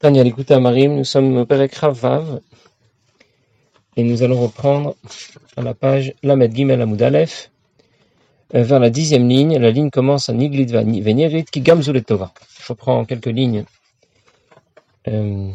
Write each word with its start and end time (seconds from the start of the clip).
Tania 0.00 0.22
l'écoute 0.22 0.52
à 0.52 0.60
Marim, 0.60 0.94
nous 0.94 1.02
sommes 1.02 1.38
au 1.38 1.44
Perek 1.44 1.74
Vav 1.82 2.40
et 3.96 4.04
nous 4.04 4.22
allons 4.22 4.40
reprendre 4.40 4.94
à 5.56 5.62
la 5.62 5.74
page 5.74 6.14
Lamed 6.22 6.54
Gimel 6.54 6.80
Amud 6.80 7.02
Aleph 7.02 7.50
euh, 8.54 8.62
vers 8.62 8.78
la 8.78 8.90
dixième 8.90 9.28
ligne. 9.28 9.58
La 9.58 9.72
ligne 9.72 9.90
commence 9.90 10.28
à 10.28 10.34
Niglit 10.34 10.66
Venerit 10.66 11.46
qui 11.46 11.64
Tova. 11.64 12.32
Je 12.60 12.68
reprends 12.68 13.04
quelques 13.06 13.26
lignes, 13.26 13.64
euh, 15.08 15.50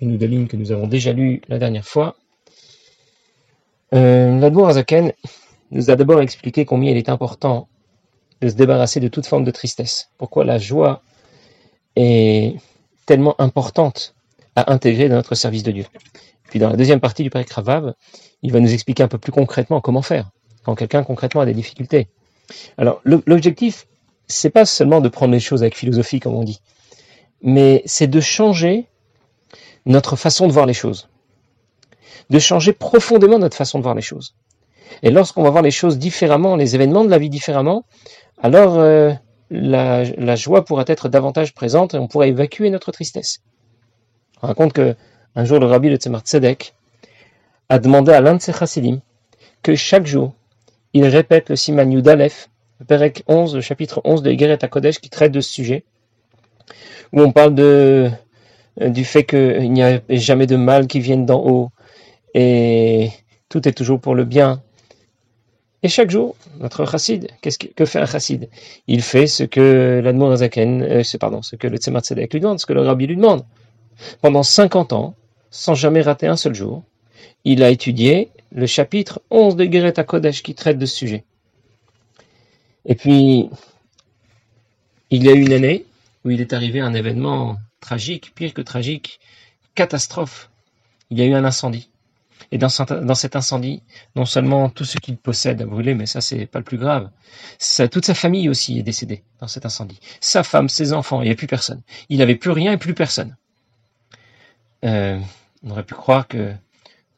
une 0.00 0.12
ou 0.14 0.16
deux 0.16 0.28
lignes 0.28 0.46
que 0.46 0.56
nous 0.56 0.72
avons 0.72 0.86
déjà 0.86 1.12
lues 1.12 1.42
la 1.48 1.58
dernière 1.58 1.84
fois. 1.84 2.16
Euh, 3.92 4.64
Azaken 4.66 5.12
nous 5.72 5.90
a 5.90 5.96
d'abord 5.96 6.22
expliqué 6.22 6.64
combien 6.64 6.90
il 6.90 6.96
est 6.96 7.10
important 7.10 7.68
de 8.40 8.48
se 8.48 8.54
débarrasser 8.54 9.00
de 9.00 9.08
toute 9.08 9.26
forme 9.26 9.44
de 9.44 9.50
tristesse. 9.50 10.08
Pourquoi 10.16 10.46
la 10.46 10.56
joie 10.56 11.02
est 11.96 12.56
tellement 13.06 13.34
importante 13.40 14.14
à 14.56 14.72
intégrer 14.72 15.08
dans 15.08 15.16
notre 15.16 15.34
service 15.34 15.62
de 15.62 15.72
Dieu. 15.72 15.86
Puis 16.48 16.58
dans 16.58 16.70
la 16.70 16.76
deuxième 16.76 17.00
partie 17.00 17.22
du 17.22 17.30
Père 17.30 17.44
Kravav, 17.44 17.94
il 18.42 18.52
va 18.52 18.60
nous 18.60 18.72
expliquer 18.72 19.02
un 19.02 19.08
peu 19.08 19.18
plus 19.18 19.32
concrètement 19.32 19.80
comment 19.80 20.02
faire 20.02 20.30
quand 20.64 20.74
quelqu'un 20.74 21.04
concrètement 21.04 21.42
a 21.42 21.46
des 21.46 21.54
difficultés. 21.54 22.08
Alors 22.78 23.00
l'objectif, 23.04 23.86
c'est 24.26 24.50
pas 24.50 24.64
seulement 24.64 25.00
de 25.00 25.08
prendre 25.08 25.32
les 25.32 25.40
choses 25.40 25.62
avec 25.62 25.76
philosophie 25.76 26.20
comme 26.20 26.34
on 26.34 26.42
dit, 26.42 26.60
mais 27.42 27.82
c'est 27.84 28.06
de 28.06 28.20
changer 28.20 28.86
notre 29.86 30.16
façon 30.16 30.46
de 30.46 30.52
voir 30.52 30.66
les 30.66 30.74
choses, 30.74 31.08
de 32.30 32.38
changer 32.38 32.72
profondément 32.72 33.38
notre 33.38 33.56
façon 33.56 33.78
de 33.78 33.82
voir 33.82 33.94
les 33.94 34.02
choses. 34.02 34.34
Et 35.02 35.10
lorsqu'on 35.10 35.42
va 35.42 35.50
voir 35.50 35.62
les 35.62 35.70
choses 35.70 35.98
différemment, 35.98 36.56
les 36.56 36.74
événements 36.74 37.04
de 37.04 37.10
la 37.10 37.18
vie 37.18 37.30
différemment, 37.30 37.84
alors 38.42 38.78
euh, 38.78 39.12
la, 39.50 40.36
joie 40.36 40.64
pourra 40.64 40.84
être 40.86 41.08
davantage 41.08 41.54
présente 41.54 41.94
et 41.94 41.98
on 41.98 42.08
pourra 42.08 42.26
évacuer 42.26 42.70
notre 42.70 42.92
tristesse. 42.92 43.42
On 44.42 44.46
raconte 44.46 44.72
que 44.72 44.96
un 45.36 45.44
jour 45.44 45.58
le 45.58 45.66
rabbi 45.66 45.90
de 45.90 45.96
Tzemar 45.96 46.22
Tzedek 46.22 46.74
a 47.68 47.78
demandé 47.78 48.12
à 48.12 48.20
l'un 48.20 48.34
de 48.34 48.40
ses 48.40 48.52
chassidim 48.52 49.00
que 49.62 49.74
chaque 49.74 50.06
jour 50.06 50.34
il 50.92 51.04
répète 51.06 51.48
le 51.48 51.56
siman 51.56 51.90
Yudalef, 51.90 52.48
le 52.78 52.86
Perek 52.86 53.24
11, 53.26 53.56
le 53.56 53.60
chapitre 53.60 54.00
11 54.04 54.22
de 54.22 54.30
Egeret 54.30 54.64
HaKodesh 54.64 55.00
qui 55.00 55.10
traite 55.10 55.32
de 55.32 55.40
ce 55.40 55.52
sujet, 55.52 55.84
où 57.12 57.20
on 57.20 57.32
parle 57.32 57.54
de, 57.54 58.10
du 58.80 59.04
fait 59.04 59.24
qu'il 59.24 59.72
n'y 59.72 59.82
a 59.82 60.00
jamais 60.08 60.46
de 60.46 60.56
mal 60.56 60.86
qui 60.86 61.00
vienne 61.00 61.26
d'en 61.26 61.44
haut 61.44 61.70
et 62.34 63.10
tout 63.48 63.66
est 63.68 63.72
toujours 63.72 64.00
pour 64.00 64.14
le 64.14 64.24
bien 64.24 64.62
et 65.84 65.88
chaque 65.88 66.10
jour, 66.10 66.34
notre 66.60 66.86
chassid, 66.86 67.28
qu'est-ce 67.42 67.58
que, 67.58 67.84
fait 67.84 67.98
un 67.98 68.06
chassid? 68.06 68.48
Il 68.86 69.02
fait 69.02 69.26
ce 69.26 69.44
que 69.44 70.00
l'Admorazaken, 70.02 70.82
euh, 70.82 71.02
pardon, 71.20 71.42
ce 71.42 71.56
que 71.56 71.66
le 71.66 71.76
Tzemar 71.76 72.00
Tzedek 72.00 72.32
lui 72.32 72.40
demande, 72.40 72.58
ce 72.58 72.64
que 72.64 72.72
le 72.72 72.80
rabbi 72.80 73.06
lui 73.06 73.16
demande. 73.16 73.44
Pendant 74.22 74.42
50 74.42 74.94
ans, 74.94 75.14
sans 75.50 75.74
jamais 75.74 76.00
rater 76.00 76.26
un 76.26 76.36
seul 76.36 76.54
jour, 76.54 76.84
il 77.44 77.62
a 77.62 77.68
étudié 77.68 78.30
le 78.50 78.64
chapitre 78.64 79.20
11 79.28 79.56
de 79.56 79.70
Geret 79.70 79.92
Kodesh 80.06 80.42
qui 80.42 80.54
traite 80.54 80.78
de 80.78 80.86
ce 80.86 80.96
sujet. 80.96 81.24
Et 82.86 82.94
puis, 82.94 83.50
il 85.10 85.22
y 85.22 85.28
a 85.28 85.34
eu 85.34 85.42
une 85.42 85.52
année 85.52 85.84
où 86.24 86.30
il 86.30 86.40
est 86.40 86.54
arrivé 86.54 86.80
un 86.80 86.94
événement 86.94 87.56
tragique, 87.80 88.34
pire 88.34 88.54
que 88.54 88.62
tragique, 88.62 89.20
catastrophe. 89.74 90.50
Il 91.10 91.18
y 91.18 91.22
a 91.22 91.26
eu 91.26 91.34
un 91.34 91.44
incendie. 91.44 91.90
Et 92.54 92.58
dans, 92.58 92.68
cet 92.68 93.34
incendie, 93.34 93.82
non 94.14 94.24
seulement 94.24 94.68
tout 94.70 94.84
ce 94.84 94.98
qu'il 94.98 95.16
possède 95.16 95.60
a 95.60 95.66
brûlé, 95.66 95.96
mais 95.96 96.06
ça 96.06 96.20
c'est 96.20 96.46
pas 96.46 96.60
le 96.60 96.64
plus 96.64 96.78
grave. 96.78 97.10
toute 97.90 98.04
sa 98.04 98.14
famille 98.14 98.48
aussi 98.48 98.78
est 98.78 98.84
décédée 98.84 99.24
dans 99.40 99.48
cet 99.48 99.66
incendie. 99.66 99.98
Sa 100.20 100.44
femme, 100.44 100.68
ses 100.68 100.92
enfants, 100.92 101.20
il 101.20 101.24
n'y 101.24 101.32
a 101.32 101.34
plus 101.34 101.48
personne. 101.48 101.82
Il 102.10 102.18
n'avait 102.18 102.36
plus 102.36 102.52
rien 102.52 102.70
et 102.70 102.76
plus 102.76 102.94
personne. 102.94 103.36
Euh, 104.84 105.18
on 105.64 105.70
aurait 105.72 105.82
pu 105.82 105.94
croire 105.94 106.28
que 106.28 106.54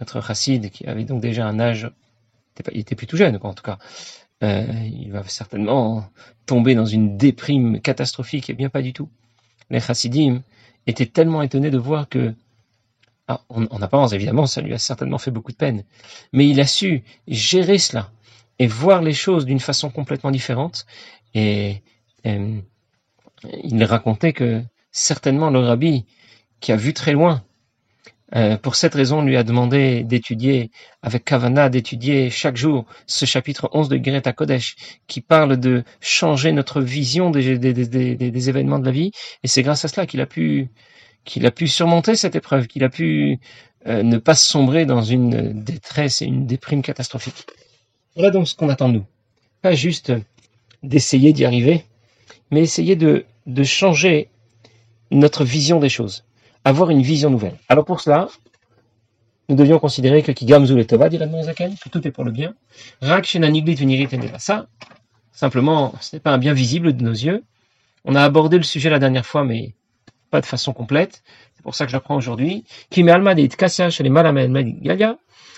notre 0.00 0.22
chassid, 0.26 0.70
qui 0.70 0.86
avait 0.86 1.04
donc 1.04 1.20
déjà 1.20 1.46
un 1.46 1.60
âge, 1.60 1.90
il 2.72 2.80
était 2.80 2.94
plus 2.94 3.06
tout 3.06 3.18
jeune, 3.18 3.38
en 3.42 3.52
tout 3.52 3.62
cas, 3.62 3.76
euh, 4.42 4.64
il 4.86 5.12
va 5.12 5.22
certainement 5.24 6.08
tomber 6.46 6.74
dans 6.74 6.86
une 6.86 7.18
déprime 7.18 7.82
catastrophique, 7.82 8.48
et 8.48 8.54
bien 8.54 8.70
pas 8.70 8.80
du 8.80 8.94
tout. 8.94 9.10
Les 9.68 9.80
chassidim 9.80 10.40
étaient 10.86 11.04
tellement 11.04 11.42
étonnés 11.42 11.70
de 11.70 11.76
voir 11.76 12.08
que 12.08 12.32
ah, 13.28 13.40
on, 13.50 13.66
on 13.70 13.82
apparence, 13.82 14.12
évidemment, 14.12 14.46
ça 14.46 14.60
lui 14.60 14.72
a 14.72 14.78
certainement 14.78 15.18
fait 15.18 15.30
beaucoup 15.30 15.52
de 15.52 15.56
peine. 15.56 15.84
Mais 16.32 16.48
il 16.48 16.60
a 16.60 16.66
su 16.66 17.02
gérer 17.26 17.78
cela 17.78 18.12
et 18.58 18.66
voir 18.66 19.02
les 19.02 19.12
choses 19.12 19.44
d'une 19.44 19.60
façon 19.60 19.90
complètement 19.90 20.30
différente. 20.30 20.86
Et, 21.34 21.82
euh, 22.26 22.60
il 23.64 23.84
racontait 23.84 24.32
que 24.32 24.62
certainement 24.92 25.50
le 25.50 25.60
rabbi, 25.60 26.06
qui 26.60 26.72
a 26.72 26.76
vu 26.76 26.94
très 26.94 27.12
loin, 27.12 27.42
euh, 28.34 28.56
pour 28.56 28.74
cette 28.74 28.94
raison, 28.94 29.22
lui 29.22 29.36
a 29.36 29.44
demandé 29.44 30.02
d'étudier 30.02 30.70
avec 31.02 31.24
Kavana, 31.24 31.68
d'étudier 31.68 32.30
chaque 32.30 32.56
jour 32.56 32.86
ce 33.06 33.24
chapitre 33.24 33.68
11 33.72 33.88
de 33.88 33.98
Greta 33.98 34.32
Kodesh, 34.32 34.76
qui 35.06 35.20
parle 35.20 35.58
de 35.58 35.84
changer 36.00 36.50
notre 36.52 36.80
vision 36.80 37.30
des, 37.30 37.58
des 37.58 38.48
événements 38.48 38.80
de 38.80 38.86
la 38.86 38.90
vie. 38.90 39.12
Et 39.44 39.48
c'est 39.48 39.62
grâce 39.62 39.84
à 39.84 39.88
cela 39.88 40.06
qu'il 40.06 40.20
a 40.20 40.26
pu 40.26 40.70
qu'il 41.26 41.44
a 41.44 41.50
pu 41.50 41.66
surmonter 41.66 42.16
cette 42.16 42.34
épreuve, 42.36 42.66
qu'il 42.68 42.84
a 42.84 42.88
pu 42.88 43.38
euh, 43.86 44.02
ne 44.02 44.16
pas 44.16 44.34
sombrer 44.34 44.86
dans 44.86 45.02
une 45.02 45.62
détresse 45.62 46.22
et 46.22 46.24
une 46.24 46.46
déprime 46.46 46.80
catastrophique. 46.80 47.46
Voilà 48.14 48.30
donc 48.30 48.48
ce 48.48 48.54
qu'on 48.54 48.70
attend 48.70 48.88
de 48.88 48.94
nous. 48.94 49.04
Pas 49.60 49.74
juste 49.74 50.12
d'essayer 50.82 51.34
d'y 51.34 51.44
arriver, 51.44 51.84
mais 52.50 52.62
essayer 52.62 52.96
de, 52.96 53.26
changer 53.64 54.28
notre 55.10 55.44
vision 55.44 55.78
des 55.78 55.88
choses, 55.88 56.24
avoir 56.64 56.90
une 56.90 57.02
vision 57.02 57.28
nouvelle. 57.28 57.56
Alors 57.68 57.84
pour 57.84 58.00
cela, 58.00 58.28
nous 59.48 59.56
devions 59.56 59.78
considérer 59.78 60.22
que 60.22 60.32
dit 60.32 60.46
que 60.46 61.88
tout 61.88 62.08
est 62.08 62.10
pour 62.10 62.24
le 62.24 62.32
bien. 62.32 62.54
Rak 63.02 63.38
Ça, 64.38 64.66
simplement, 65.32 65.94
ce 66.00 66.16
n'est 66.16 66.20
pas 66.20 66.32
un 66.32 66.38
bien 66.38 66.54
visible 66.54 66.96
de 66.96 67.04
nos 67.04 67.12
yeux. 67.12 67.44
On 68.04 68.14
a 68.14 68.22
abordé 68.22 68.56
le 68.56 68.62
sujet 68.64 68.90
la 68.90 68.98
dernière 68.98 69.26
fois, 69.26 69.44
mais 69.44 69.74
de 70.40 70.46
façon 70.46 70.72
complète. 70.72 71.22
C'est 71.54 71.62
pour 71.62 71.74
ça 71.74 71.86
que 71.86 71.92
j'apprends 71.92 72.16
aujourd'hui. 72.16 72.64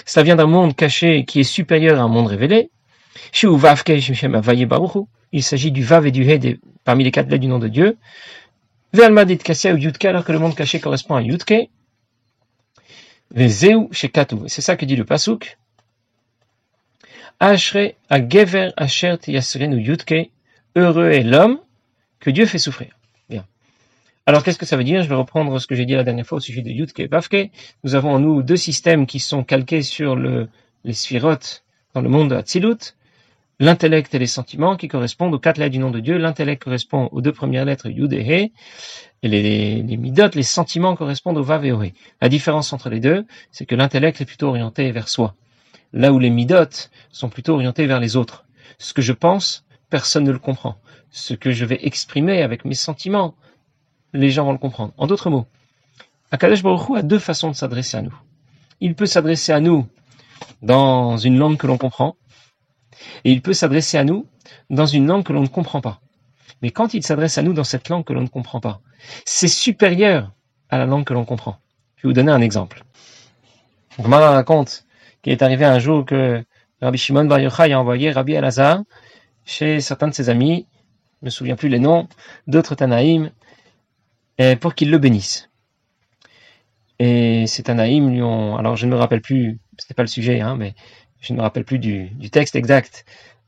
Cela 0.07 0.23
vient 0.23 0.37
d'un 0.37 0.47
monde 0.47 0.77
caché 0.77 1.25
qui 1.25 1.41
est 1.41 1.45
supérieur 1.45 1.99
à 2.01 2.03
un 2.03 2.09
monde 2.09 2.29
révélé. 2.29 2.71
Il 5.33 5.43
s'agit 5.43 5.71
du 5.71 5.83
Vav 5.83 6.07
et 6.07 6.11
du 6.11 6.23
He 6.23 6.59
parmi 6.85 7.05
les 7.05 7.11
quatre 7.11 7.29
lettres 7.29 7.43
du 7.43 7.49
nom 7.49 7.59
de 7.59 7.69
Dieu. 7.69 7.99
alors 8.95 10.25
que 10.25 10.33
le 10.33 10.39
monde 10.39 10.55
caché 10.55 10.81
correspond 10.81 11.17
à 11.17 11.23
Yudke. 11.23 11.69
C'est 13.37 14.63
ça 14.63 14.77
que 14.77 14.85
dit 14.87 14.97
le 14.97 15.05
Pasuk. 15.05 15.59
Ashre 17.41 17.95
a 18.09 18.27
Gever 18.27 18.71
Asher 18.77 19.17
Yudke. 19.27 20.31
Heureux 20.75 21.11
est 21.11 21.23
l'homme 21.23 21.61
que 22.21 22.31
Dieu 22.31 22.47
fait 22.47 22.59
souffrir. 22.59 22.98
Alors 24.29 24.43
qu'est-ce 24.43 24.59
que 24.59 24.67
ça 24.67 24.77
veut 24.77 24.85
dire? 24.85 25.03
Je 25.03 25.09
vais 25.09 25.15
reprendre 25.15 25.59
ce 25.59 25.67
que 25.67 25.75
j'ai 25.75 25.87
dit 25.87 25.95
la 25.95 26.05
dernière 26.05 26.27
fois 26.27 26.37
au 26.37 26.41
sujet 26.43 26.61
de 26.61 26.69
Yutke 26.69 27.01
et 27.01 27.09
Bafke. 27.09 27.51
Nous 27.83 27.95
avons 27.95 28.11
en 28.11 28.19
nous 28.19 28.43
deux 28.43 28.59
systèmes 28.59 29.07
qui 29.07 29.21
sont 29.21 29.43
calqués 29.43 29.81
sur 29.81 30.17
le, 30.17 30.51
les 30.85 30.93
sphirotes 30.93 31.65
dans 31.95 32.03
le 32.03 32.11
monde 32.11 32.29
de 32.29 32.35
Hatzilut. 32.35 32.95
L'intellect 33.59 34.15
et 34.15 34.19
les 34.19 34.27
sentiments 34.27 34.77
qui 34.77 34.87
correspondent 34.87 35.33
aux 35.33 35.39
quatre 35.39 35.57
lettres 35.57 35.73
du 35.73 35.79
nom 35.79 35.91
de 35.91 36.01
Dieu. 36.01 36.19
L'intellect 36.19 36.63
correspond 36.63 37.09
aux 37.11 37.23
deux 37.23 37.33
premières 37.33 37.65
lettres 37.65 37.89
Yud 37.89 38.13
et 38.13 38.21
He. 38.21 38.53
Et 39.23 39.29
les, 39.29 39.83
les 39.83 39.97
midot, 39.97 40.29
les 40.35 40.43
sentiments 40.43 40.95
correspondent 40.95 41.39
au 41.39 41.43
Vav 41.43 41.65
et 41.65 41.73
au. 41.73 41.83
La 42.21 42.29
différence 42.29 42.75
entre 42.75 42.91
les 42.91 43.01
deux, 43.01 43.25
c'est 43.51 43.65
que 43.65 43.77
l'intellect 43.77 44.21
est 44.21 44.27
plutôt 44.27 44.49
orienté 44.49 44.93
vers 44.93 45.09
soi. 45.09 45.37
Là 45.95 46.13
où 46.13 46.19
les 46.19 46.29
midot 46.29 46.91
sont 47.11 47.31
plutôt 47.31 47.55
orientés 47.55 47.87
vers 47.87 47.99
les 47.99 48.15
autres. 48.15 48.45
Ce 48.77 48.93
que 48.93 49.01
je 49.01 49.15
pense, 49.15 49.65
personne 49.89 50.25
ne 50.25 50.33
le 50.33 50.39
comprend. 50.39 50.77
Ce 51.11 51.33
que 51.33 51.51
je 51.51 51.65
vais 51.65 51.79
exprimer 51.81 52.43
avec 52.43 52.67
mes 52.67 52.75
sentiments, 52.75 53.35
les 54.19 54.31
gens 54.31 54.45
vont 54.45 54.53
le 54.53 54.59
comprendre. 54.59 54.93
En 54.97 55.07
d'autres 55.07 55.31
mots, 55.31 55.47
Akadosh 56.31 56.63
Baruch 56.63 56.89
Hu 56.89 56.97
a 56.97 57.03
deux 57.03 57.19
façons 57.19 57.51
de 57.51 57.55
s'adresser 57.55 57.97
à 57.97 58.03
nous. 58.03 58.15
Il 58.81 58.95
peut 58.95 59.07
s'adresser 59.07 59.53
à 59.53 59.61
nous 59.61 59.87
dans 60.63 61.17
une 61.17 61.39
langue 61.39 61.57
que 61.57 61.67
l'on 61.67 61.79
comprend, 61.79 62.17
et 63.25 63.31
il 63.31 63.43
peut 63.43 63.53
s'adresser 63.53 63.97
à 63.97 64.05
nous 64.05 64.27
dans 64.71 64.87
une 64.87 65.07
langue 65.07 65.25
que 65.25 65.33
l'on 65.33 65.43
ne 65.43 65.49
comprend 65.49 65.81
pas. 65.81 66.01
Mais 66.63 66.71
quand 66.71 66.95
il 66.95 67.05
s'adresse 67.05 67.39
à 67.39 67.43
nous 67.43 67.53
dans 67.53 67.65
cette 67.65 67.89
langue 67.89 68.05
que 68.05 68.13
l'on 68.13 68.23
ne 68.23 68.29
comprend 68.29 68.61
pas, 68.61 68.81
c'est 69.25 69.49
supérieur 69.49 70.33
à 70.69 70.79
la 70.79 70.87
langue 70.87 71.05
que 71.05 71.15
l'on 71.15 71.25
comprend. 71.25 71.59
Je 71.97 72.03
vais 72.03 72.09
vous 72.09 72.15
donner 72.15 72.33
un 72.33 72.41
exemple. 72.41 72.83
Gmara 74.01 74.31
raconte 74.31 74.85
qu'il 75.23 75.33
est 75.33 75.43
arrivé 75.43 75.65
un 75.65 75.79
jour 75.79 76.05
que 76.05 76.45
Rabbi 76.81 76.99
Shimon 76.99 77.25
Bar 77.25 77.41
Yochai 77.41 77.73
a 77.73 77.81
envoyé 77.81 78.11
Rabbi 78.11 78.33
Elazar 78.33 78.83
chez 79.45 79.81
certains 79.81 80.09
de 80.09 80.15
ses 80.15 80.29
amis, 80.29 80.67
je 81.21 81.25
ne 81.25 81.27
me 81.27 81.31
souviens 81.31 81.57
plus 81.57 81.69
les 81.69 81.79
noms, 81.79 82.09
d'autres 82.47 82.75
Tanaïm, 82.75 83.31
pour 84.61 84.75
qu'il 84.75 84.91
le 84.91 84.99
bénisse. 84.99 85.51
Et 86.99 87.47
ces 87.47 87.63
Tanaïm 87.63 88.11
lui 88.11 88.23
ont, 88.23 88.57
alors 88.57 88.77
je 88.77 88.87
ne 88.87 88.91
me 88.93 88.97
rappelle 88.97 89.21
plus, 89.21 89.61
c'était 89.77 89.95
pas 89.95 90.03
le 90.03 90.09
sujet, 90.09 90.41
hein, 90.41 90.57
mais 90.57 90.75
je 91.21 91.33
ne 91.33 91.39
me 91.39 91.43
rappelle 91.43 91.65
plus 91.65 91.79
du, 91.79 92.11
texte 92.31 92.57
exact, 92.57 93.05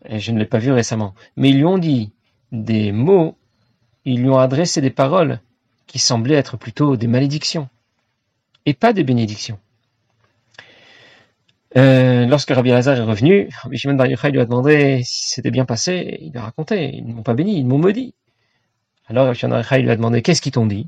je 0.09 0.33
ne 0.33 0.39
l'ai 0.39 0.47
pas 0.47 0.59
vu 0.59 0.73
récemment, 0.73 1.15
mais 1.37 1.51
ils 1.51 1.57
lui 1.57 1.65
ont 1.65 1.79
dit 1.79 2.13
des 2.53 2.93
mots, 2.93 3.37
ils 4.05 4.21
lui 4.21 4.29
ont 4.29 4.39
adressé 4.39 4.81
des 4.81 4.91
paroles 4.91 5.41
qui 5.87 5.99
semblaient 5.99 6.37
être 6.37 6.57
plutôt 6.57 6.97
des 6.97 7.09
malédictions 7.09 7.69
et 8.67 8.75
pas 8.75 8.93
des 8.93 9.05
bénédictions. 9.05 9.59
Euh, 11.77 12.27
lorsque 12.27 12.51
Rabbi 12.51 12.71
Lazar 12.71 12.97
est 12.97 13.03
revenu, 13.03 13.49
Rabbi 13.63 13.79
Shimon 13.79 13.95
Bar 13.95 14.07
Yochai 14.07 14.31
lui 14.31 14.41
a 14.41 14.45
demandé 14.45 15.03
si 15.05 15.31
c'était 15.31 15.53
bien 15.53 15.65
passé. 15.65 16.19
Il 16.21 16.37
a 16.37 16.43
raconté, 16.43 16.91
ils 16.95 17.07
ne 17.07 17.13
m'ont 17.15 17.23
pas 17.23 17.35
béni, 17.35 17.59
ils 17.59 17.67
m'ont 17.67 17.79
maudit. 17.79 18.15
Alors 19.11 19.27
Bar 19.27 19.35
Yochai 19.35 19.83
lui 19.83 19.91
a 19.91 19.97
demandé 19.97 20.23
qu'est-ce 20.23 20.41
qu'ils 20.41 20.53
t'ont 20.53 20.67
dit? 20.67 20.87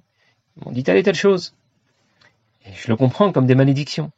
Ils 0.57 0.65
m'ont 0.65 0.71
dit 0.71 0.85
telle 0.85 0.97
et 0.97 1.03
telle 1.03 1.17
chose. 1.17 1.55
Je 2.73 2.87
le 2.87 2.95
comprends 2.95 3.33
comme 3.33 3.47
des 3.47 3.57
malédictions. 3.57 4.13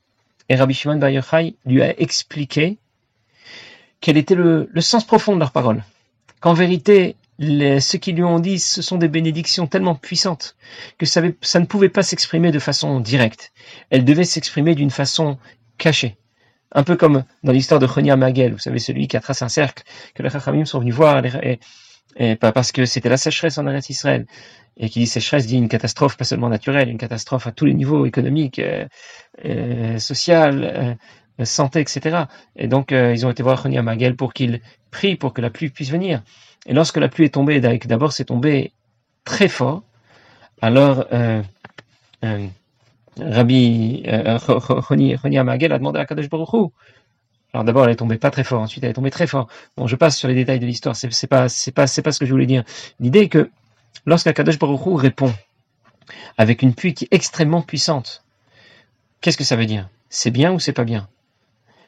Et 0.50 0.56
Rabbi 0.56 0.74
Shimon 0.74 0.96
Bar 0.96 1.08
Yochai 1.08 1.54
lui 1.64 1.82
a 1.82 1.98
expliqué 1.98 2.76
quel 4.02 4.18
était 4.18 4.34
le, 4.34 4.68
sens 4.80 5.06
profond 5.06 5.32
de 5.34 5.38
leurs 5.38 5.52
paroles. 5.52 5.82
Qu'en 6.40 6.52
vérité, 6.52 7.16
les, 7.38 7.80
ceux 7.80 7.96
qui 7.96 8.12
lui 8.12 8.22
ont 8.22 8.40
dit 8.40 8.58
ce 8.58 8.82
sont 8.82 8.98
des 8.98 9.08
bénédictions 9.08 9.66
tellement 9.66 9.94
puissantes 9.94 10.54
que 10.98 11.06
ça, 11.06 11.22
ne 11.22 11.64
pouvait 11.64 11.88
pas 11.88 12.02
s'exprimer 12.02 12.52
de 12.52 12.58
façon 12.58 13.00
directe. 13.00 13.52
Elles 13.88 14.04
devaient 14.04 14.24
s'exprimer 14.24 14.74
d'une 14.74 14.90
façon 14.90 15.38
cachée. 15.78 16.18
Un 16.72 16.82
peu 16.82 16.96
comme 16.96 17.24
dans 17.42 17.52
l'histoire 17.52 17.80
de 17.80 17.86
Chonia 17.86 18.16
Magel, 18.16 18.52
vous 18.52 18.58
savez, 18.58 18.80
celui 18.80 19.08
qui 19.08 19.16
a 19.16 19.20
tracé 19.20 19.46
un 19.46 19.48
cercle, 19.48 19.82
que 20.14 20.22
les 20.22 20.28
Chachamim 20.28 20.66
sont 20.66 20.80
venus 20.80 20.94
voir, 20.94 21.22
pas 22.40 22.52
parce 22.52 22.72
que 22.72 22.84
c'était 22.84 23.08
la 23.08 23.16
sécheresse 23.16 23.58
en 23.58 23.66
Eretz 23.66 23.90
Israël. 23.90 24.26
Et 24.76 24.88
qui 24.88 25.00
dit 25.00 25.06
sécheresse 25.06 25.46
dit 25.46 25.56
une 25.56 25.68
catastrophe 25.68 26.16
pas 26.16 26.24
seulement 26.24 26.48
naturelle, 26.48 26.88
une 26.88 26.98
catastrophe 26.98 27.46
à 27.46 27.52
tous 27.52 27.64
les 27.64 27.74
niveaux 27.74 28.06
économiques, 28.06 28.58
euh, 28.58 28.86
euh, 29.44 29.98
social, 29.98 30.96
euh, 31.40 31.44
santé, 31.44 31.80
etc. 31.80 32.24
Et 32.56 32.68
donc 32.68 32.90
ils 32.92 33.26
ont 33.26 33.30
été 33.30 33.42
voir 33.42 33.62
Chonia 33.62 33.82
Magel 33.82 34.16
pour 34.16 34.32
qu'il 34.32 34.60
prie 34.90 35.16
pour 35.16 35.32
que 35.32 35.40
la 35.40 35.50
pluie 35.50 35.70
puisse 35.70 35.90
venir. 35.90 36.22
Et 36.66 36.74
lorsque 36.74 36.96
la 36.96 37.08
pluie 37.08 37.26
est 37.26 37.34
tombée, 37.34 37.60
d'abord 37.60 38.12
c'est 38.12 38.26
tombé 38.26 38.72
très 39.24 39.48
fort, 39.48 39.82
alors 40.62 41.06
Rabbi 43.18 44.02
euh, 44.06 44.38
Choni 44.38 45.38
Amagel 45.38 45.72
a 45.72 45.78
demandé 45.78 46.00
à 46.00 46.06
Kadosh 46.06 46.28
Baruch 46.28 46.72
Alors 47.54 47.62
d'abord, 47.62 47.84
elle 47.84 47.92
est 47.92 47.96
tombée 47.96 48.18
pas 48.18 48.32
très 48.32 48.42
fort, 48.42 48.62
ensuite 48.62 48.82
elle 48.82 48.90
est 48.90 48.94
tombée 48.94 49.12
très 49.12 49.28
fort. 49.28 49.46
Bon, 49.76 49.86
je 49.86 49.94
passe 49.94 50.18
sur 50.18 50.26
les 50.26 50.34
détails 50.34 50.58
de 50.58 50.66
l'histoire, 50.66 50.96
c'est, 50.96 51.12
c'est 51.12 51.28
pas, 51.28 51.48
c'est 51.48 51.70
pas, 51.70 51.86
c'est 51.86 52.02
ce 52.10 52.18
que 52.18 52.26
je 52.26 52.32
voulais 52.32 52.46
dire. 52.46 52.64
L'idée 52.98 53.20
est 53.20 53.28
que 53.28 53.48
lorsqu'Akadosh 54.06 54.58
Baruch 54.58 55.00
répond 55.00 55.32
avec 56.36 56.62
une 56.62 56.74
pluie 56.74 56.94
qui 56.94 57.04
est 57.04 57.14
extrêmement 57.14 57.62
puissante, 57.62 58.24
qu'est-ce 59.20 59.36
que 59.36 59.44
ça 59.44 59.54
veut 59.54 59.66
dire? 59.66 59.88
C'est 60.10 60.32
bien 60.32 60.52
ou 60.52 60.58
c'est 60.58 60.72
pas 60.72 60.82
bien? 60.82 61.08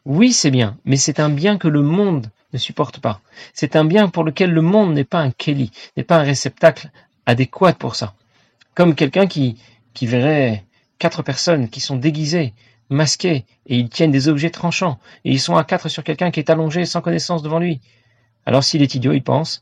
Oui, 0.04 0.32
c'est 0.32 0.52
bien, 0.52 0.78
mais 0.84 0.96
c'est 0.96 1.18
un 1.18 1.30
bien 1.30 1.58
que 1.58 1.66
le 1.66 1.82
monde 1.82 2.30
ne 2.52 2.58
supporte 2.58 3.00
pas. 3.00 3.20
C'est 3.52 3.74
un 3.74 3.84
bien 3.84 4.08
pour 4.08 4.22
lequel 4.22 4.52
le 4.52 4.62
monde 4.62 4.94
n'est 4.94 5.02
pas 5.02 5.18
un 5.18 5.32
keli, 5.32 5.72
n'est 5.96 6.04
pas 6.04 6.18
un 6.18 6.22
réceptacle 6.22 6.90
adéquat 7.26 7.72
pour 7.72 7.96
ça. 7.96 8.14
Comme 8.76 8.94
quelqu'un 8.94 9.26
qui, 9.26 9.60
qui 9.94 10.06
verrait 10.06 10.64
quatre 11.00 11.22
personnes 11.22 11.68
qui 11.68 11.80
sont 11.80 11.96
déguisées, 11.96 12.54
masquées, 12.88 13.44
et 13.66 13.76
ils 13.76 13.88
tiennent 13.88 14.10
des 14.10 14.28
objets 14.28 14.50
tranchants, 14.50 14.98
et 15.24 15.32
ils 15.32 15.40
sont 15.40 15.56
à 15.56 15.64
quatre 15.64 15.88
sur 15.88 16.04
quelqu'un 16.04 16.30
qui 16.30 16.40
est 16.40 16.50
allongé 16.50 16.84
sans 16.84 17.00
connaissance 17.00 17.42
devant 17.42 17.58
lui. 17.58 17.80
Alors 18.46 18.62
s'il 18.62 18.82
est 18.82 18.94
idiot, 18.94 19.12
il 19.12 19.22
pense, 19.22 19.60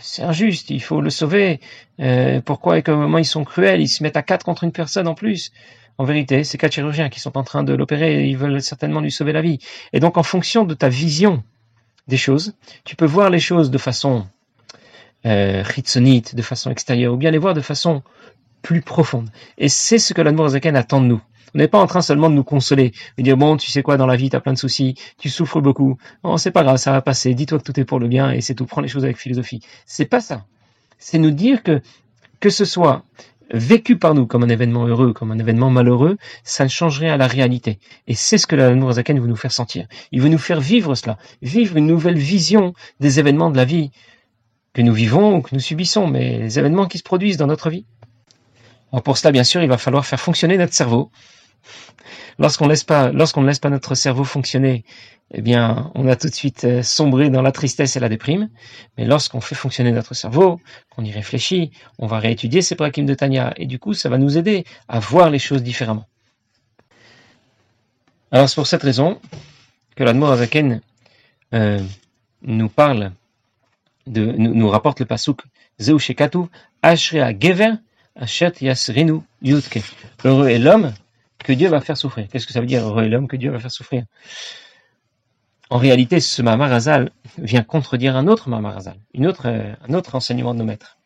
c'est 0.00 0.22
injuste, 0.22 0.70
il 0.70 0.82
faut 0.82 1.00
le 1.00 1.10
sauver. 1.10 1.60
Euh, 2.00 2.40
pourquoi 2.40 2.78
et 2.78 2.82
comment 2.82 3.18
ils 3.18 3.24
sont 3.24 3.44
cruels 3.44 3.80
Ils 3.80 3.88
se 3.88 4.02
mettent 4.02 4.16
à 4.16 4.22
quatre 4.22 4.44
contre 4.44 4.64
une 4.64 4.72
personne 4.72 5.08
en 5.08 5.14
plus. 5.14 5.52
En 5.98 6.04
vérité, 6.04 6.42
c'est 6.44 6.58
quatre 6.58 6.72
chirurgiens 6.72 7.10
qui 7.10 7.20
sont 7.20 7.36
en 7.36 7.44
train 7.44 7.62
de 7.62 7.74
l'opérer 7.74 8.24
et 8.24 8.26
ils 8.26 8.36
veulent 8.36 8.62
certainement 8.62 9.00
lui 9.00 9.12
sauver 9.12 9.32
la 9.32 9.42
vie. 9.42 9.58
Et 9.92 10.00
donc, 10.00 10.16
en 10.16 10.22
fonction 10.22 10.64
de 10.64 10.74
ta 10.74 10.88
vision 10.88 11.42
des 12.08 12.16
choses, 12.16 12.54
tu 12.84 12.96
peux 12.96 13.06
voir 13.06 13.30
les 13.30 13.38
choses 13.38 13.70
de 13.70 13.78
façon 13.78 14.26
euh, 15.24 15.62
de 15.62 16.42
façon 16.42 16.70
extérieure, 16.70 17.14
ou 17.14 17.16
bien 17.16 17.30
les 17.30 17.38
voir 17.38 17.54
de 17.54 17.60
façon 17.60 18.02
plus 18.62 18.80
profonde. 18.80 19.28
Et 19.58 19.68
c'est 19.68 19.98
ce 19.98 20.14
que 20.14 20.22
l'amour 20.22 20.48
Zaken 20.48 20.76
attend 20.76 21.00
de 21.00 21.06
nous. 21.06 21.22
On 21.54 21.58
n'est 21.58 21.68
pas 21.68 21.78
en 21.78 21.86
train 21.86 22.02
seulement 22.02 22.30
de 22.30 22.34
nous 22.34 22.44
consoler, 22.44 22.92
de 23.18 23.22
dire 23.22 23.36
bon, 23.36 23.56
tu 23.56 23.70
sais 23.70 23.82
quoi, 23.82 23.96
dans 23.96 24.06
la 24.06 24.16
vie, 24.16 24.30
tu 24.30 24.36
as 24.36 24.40
plein 24.40 24.52
de 24.52 24.58
soucis, 24.58 24.94
tu 25.18 25.28
souffres 25.28 25.60
beaucoup. 25.60 25.98
Non, 26.24 26.36
c'est 26.36 26.50
pas 26.50 26.62
grave, 26.62 26.76
ça 26.76 26.92
va 26.92 27.02
passer. 27.02 27.34
Dis-toi 27.34 27.58
que 27.58 27.64
tout 27.64 27.78
est 27.78 27.84
pour 27.84 27.98
le 27.98 28.08
bien 28.08 28.30
et 28.30 28.40
c'est 28.40 28.54
tout. 28.54 28.66
Prends 28.66 28.80
les 28.80 28.88
choses 28.88 29.04
avec 29.04 29.16
philosophie. 29.16 29.60
C'est 29.86 30.06
pas 30.06 30.20
ça. 30.20 30.44
C'est 30.98 31.18
nous 31.18 31.30
dire 31.30 31.62
que 31.62 31.80
que 32.40 32.50
ce 32.50 32.64
soit 32.64 33.04
vécu 33.52 33.98
par 33.98 34.14
nous 34.14 34.26
comme 34.26 34.42
un 34.42 34.48
événement 34.48 34.86
heureux, 34.86 35.12
comme 35.12 35.30
un 35.30 35.38
événement 35.38 35.70
malheureux, 35.70 36.16
ça 36.42 36.64
ne 36.64 36.68
change 36.68 36.98
rien 36.98 37.14
à 37.14 37.16
la 37.16 37.26
réalité. 37.26 37.78
Et 38.06 38.14
c'est 38.14 38.38
ce 38.38 38.46
que 38.46 38.56
l'amour 38.56 38.92
Zaken 38.92 39.20
veut 39.20 39.28
nous 39.28 39.36
faire 39.36 39.52
sentir. 39.52 39.86
Il 40.10 40.20
veut 40.20 40.28
nous 40.28 40.38
faire 40.38 40.60
vivre 40.60 40.94
cela, 40.94 41.18
vivre 41.42 41.76
une 41.76 41.86
nouvelle 41.86 42.18
vision 42.18 42.74
des 43.00 43.20
événements 43.20 43.50
de 43.50 43.56
la 43.56 43.64
vie 43.64 43.90
que 44.72 44.82
nous 44.82 44.94
vivons 44.94 45.36
ou 45.36 45.42
que 45.42 45.54
nous 45.54 45.60
subissons, 45.60 46.06
mais 46.06 46.38
les 46.38 46.58
événements 46.58 46.86
qui 46.86 46.98
se 46.98 47.02
produisent 47.02 47.36
dans 47.36 47.46
notre 47.46 47.68
vie 47.68 47.84
pour 49.00 49.16
cela, 49.16 49.32
bien 49.32 49.44
sûr, 49.44 49.62
il 49.62 49.68
va 49.68 49.78
falloir 49.78 50.04
faire 50.04 50.20
fonctionner 50.20 50.58
notre 50.58 50.74
cerveau. 50.74 51.10
Lorsqu'on 52.38 52.66
ne 52.66 52.70
laisse 52.70 52.84
pas 52.84 53.70
notre 53.70 53.94
cerveau 53.94 54.24
fonctionner, 54.24 54.84
eh 55.34 55.40
bien, 55.40 55.90
on 55.94 56.06
a 56.08 56.16
tout 56.16 56.28
de 56.28 56.34
suite 56.34 56.64
euh, 56.64 56.82
sombré 56.82 57.30
dans 57.30 57.40
la 57.40 57.52
tristesse 57.52 57.96
et 57.96 58.00
la 58.00 58.08
déprime. 58.08 58.50
Mais 58.98 59.06
lorsqu'on 59.06 59.40
fait 59.40 59.54
fonctionner 59.54 59.92
notre 59.92 60.14
cerveau, 60.14 60.60
qu'on 60.90 61.04
y 61.04 61.10
réfléchit, 61.10 61.70
on 61.98 62.06
va 62.06 62.18
réétudier 62.18 62.60
ces 62.60 62.74
prakim 62.74 63.06
de 63.06 63.14
Tanya, 63.14 63.54
et 63.56 63.66
du 63.66 63.78
coup, 63.78 63.94
ça 63.94 64.10
va 64.10 64.18
nous 64.18 64.36
aider 64.36 64.64
à 64.88 64.98
voir 64.98 65.30
les 65.30 65.38
choses 65.38 65.62
différemment. 65.62 66.06
Alors, 68.30 68.48
c'est 68.48 68.56
pour 68.56 68.66
cette 68.66 68.82
raison 68.82 69.18
que 69.96 70.04
l'Admor 70.04 70.32
Azaken 70.32 70.80
euh, 71.54 71.80
nous 72.42 72.68
parle, 72.68 73.12
nous, 74.06 74.68
rapporte 74.68 75.00
le 75.00 75.06
pasuk 75.06 75.40
Zeu 75.80 75.98
Shekatu, 75.98 76.40
Ashrea 76.82 77.32
Gever, 77.38 77.72
Yasrinu 78.16 79.20
Yudke. 79.42 79.82
Heureux 80.24 80.48
est 80.48 80.58
l'homme 80.58 80.92
que 81.38 81.52
Dieu 81.52 81.68
va 81.68 81.80
faire 81.80 81.96
souffrir. 81.96 82.28
Qu'est-ce 82.28 82.46
que 82.46 82.52
ça 82.52 82.60
veut 82.60 82.66
dire, 82.66 82.84
heureux 82.84 83.04
est 83.04 83.08
l'homme 83.08 83.28
que 83.28 83.36
Dieu 83.36 83.50
va 83.50 83.58
faire 83.58 83.70
souffrir? 83.70 84.04
En 85.70 85.78
réalité, 85.78 86.20
ce 86.20 86.42
Mamarazal 86.42 87.10
vient 87.38 87.62
contredire 87.62 88.16
un 88.16 88.28
autre 88.28 88.48
Mamarazal, 88.48 88.96
une 89.14 89.26
autre, 89.26 89.46
euh, 89.46 89.72
un 89.88 89.94
autre 89.94 90.14
enseignement 90.14 90.52
de 90.52 90.58
nos 90.58 90.64
maîtres. 90.64 90.98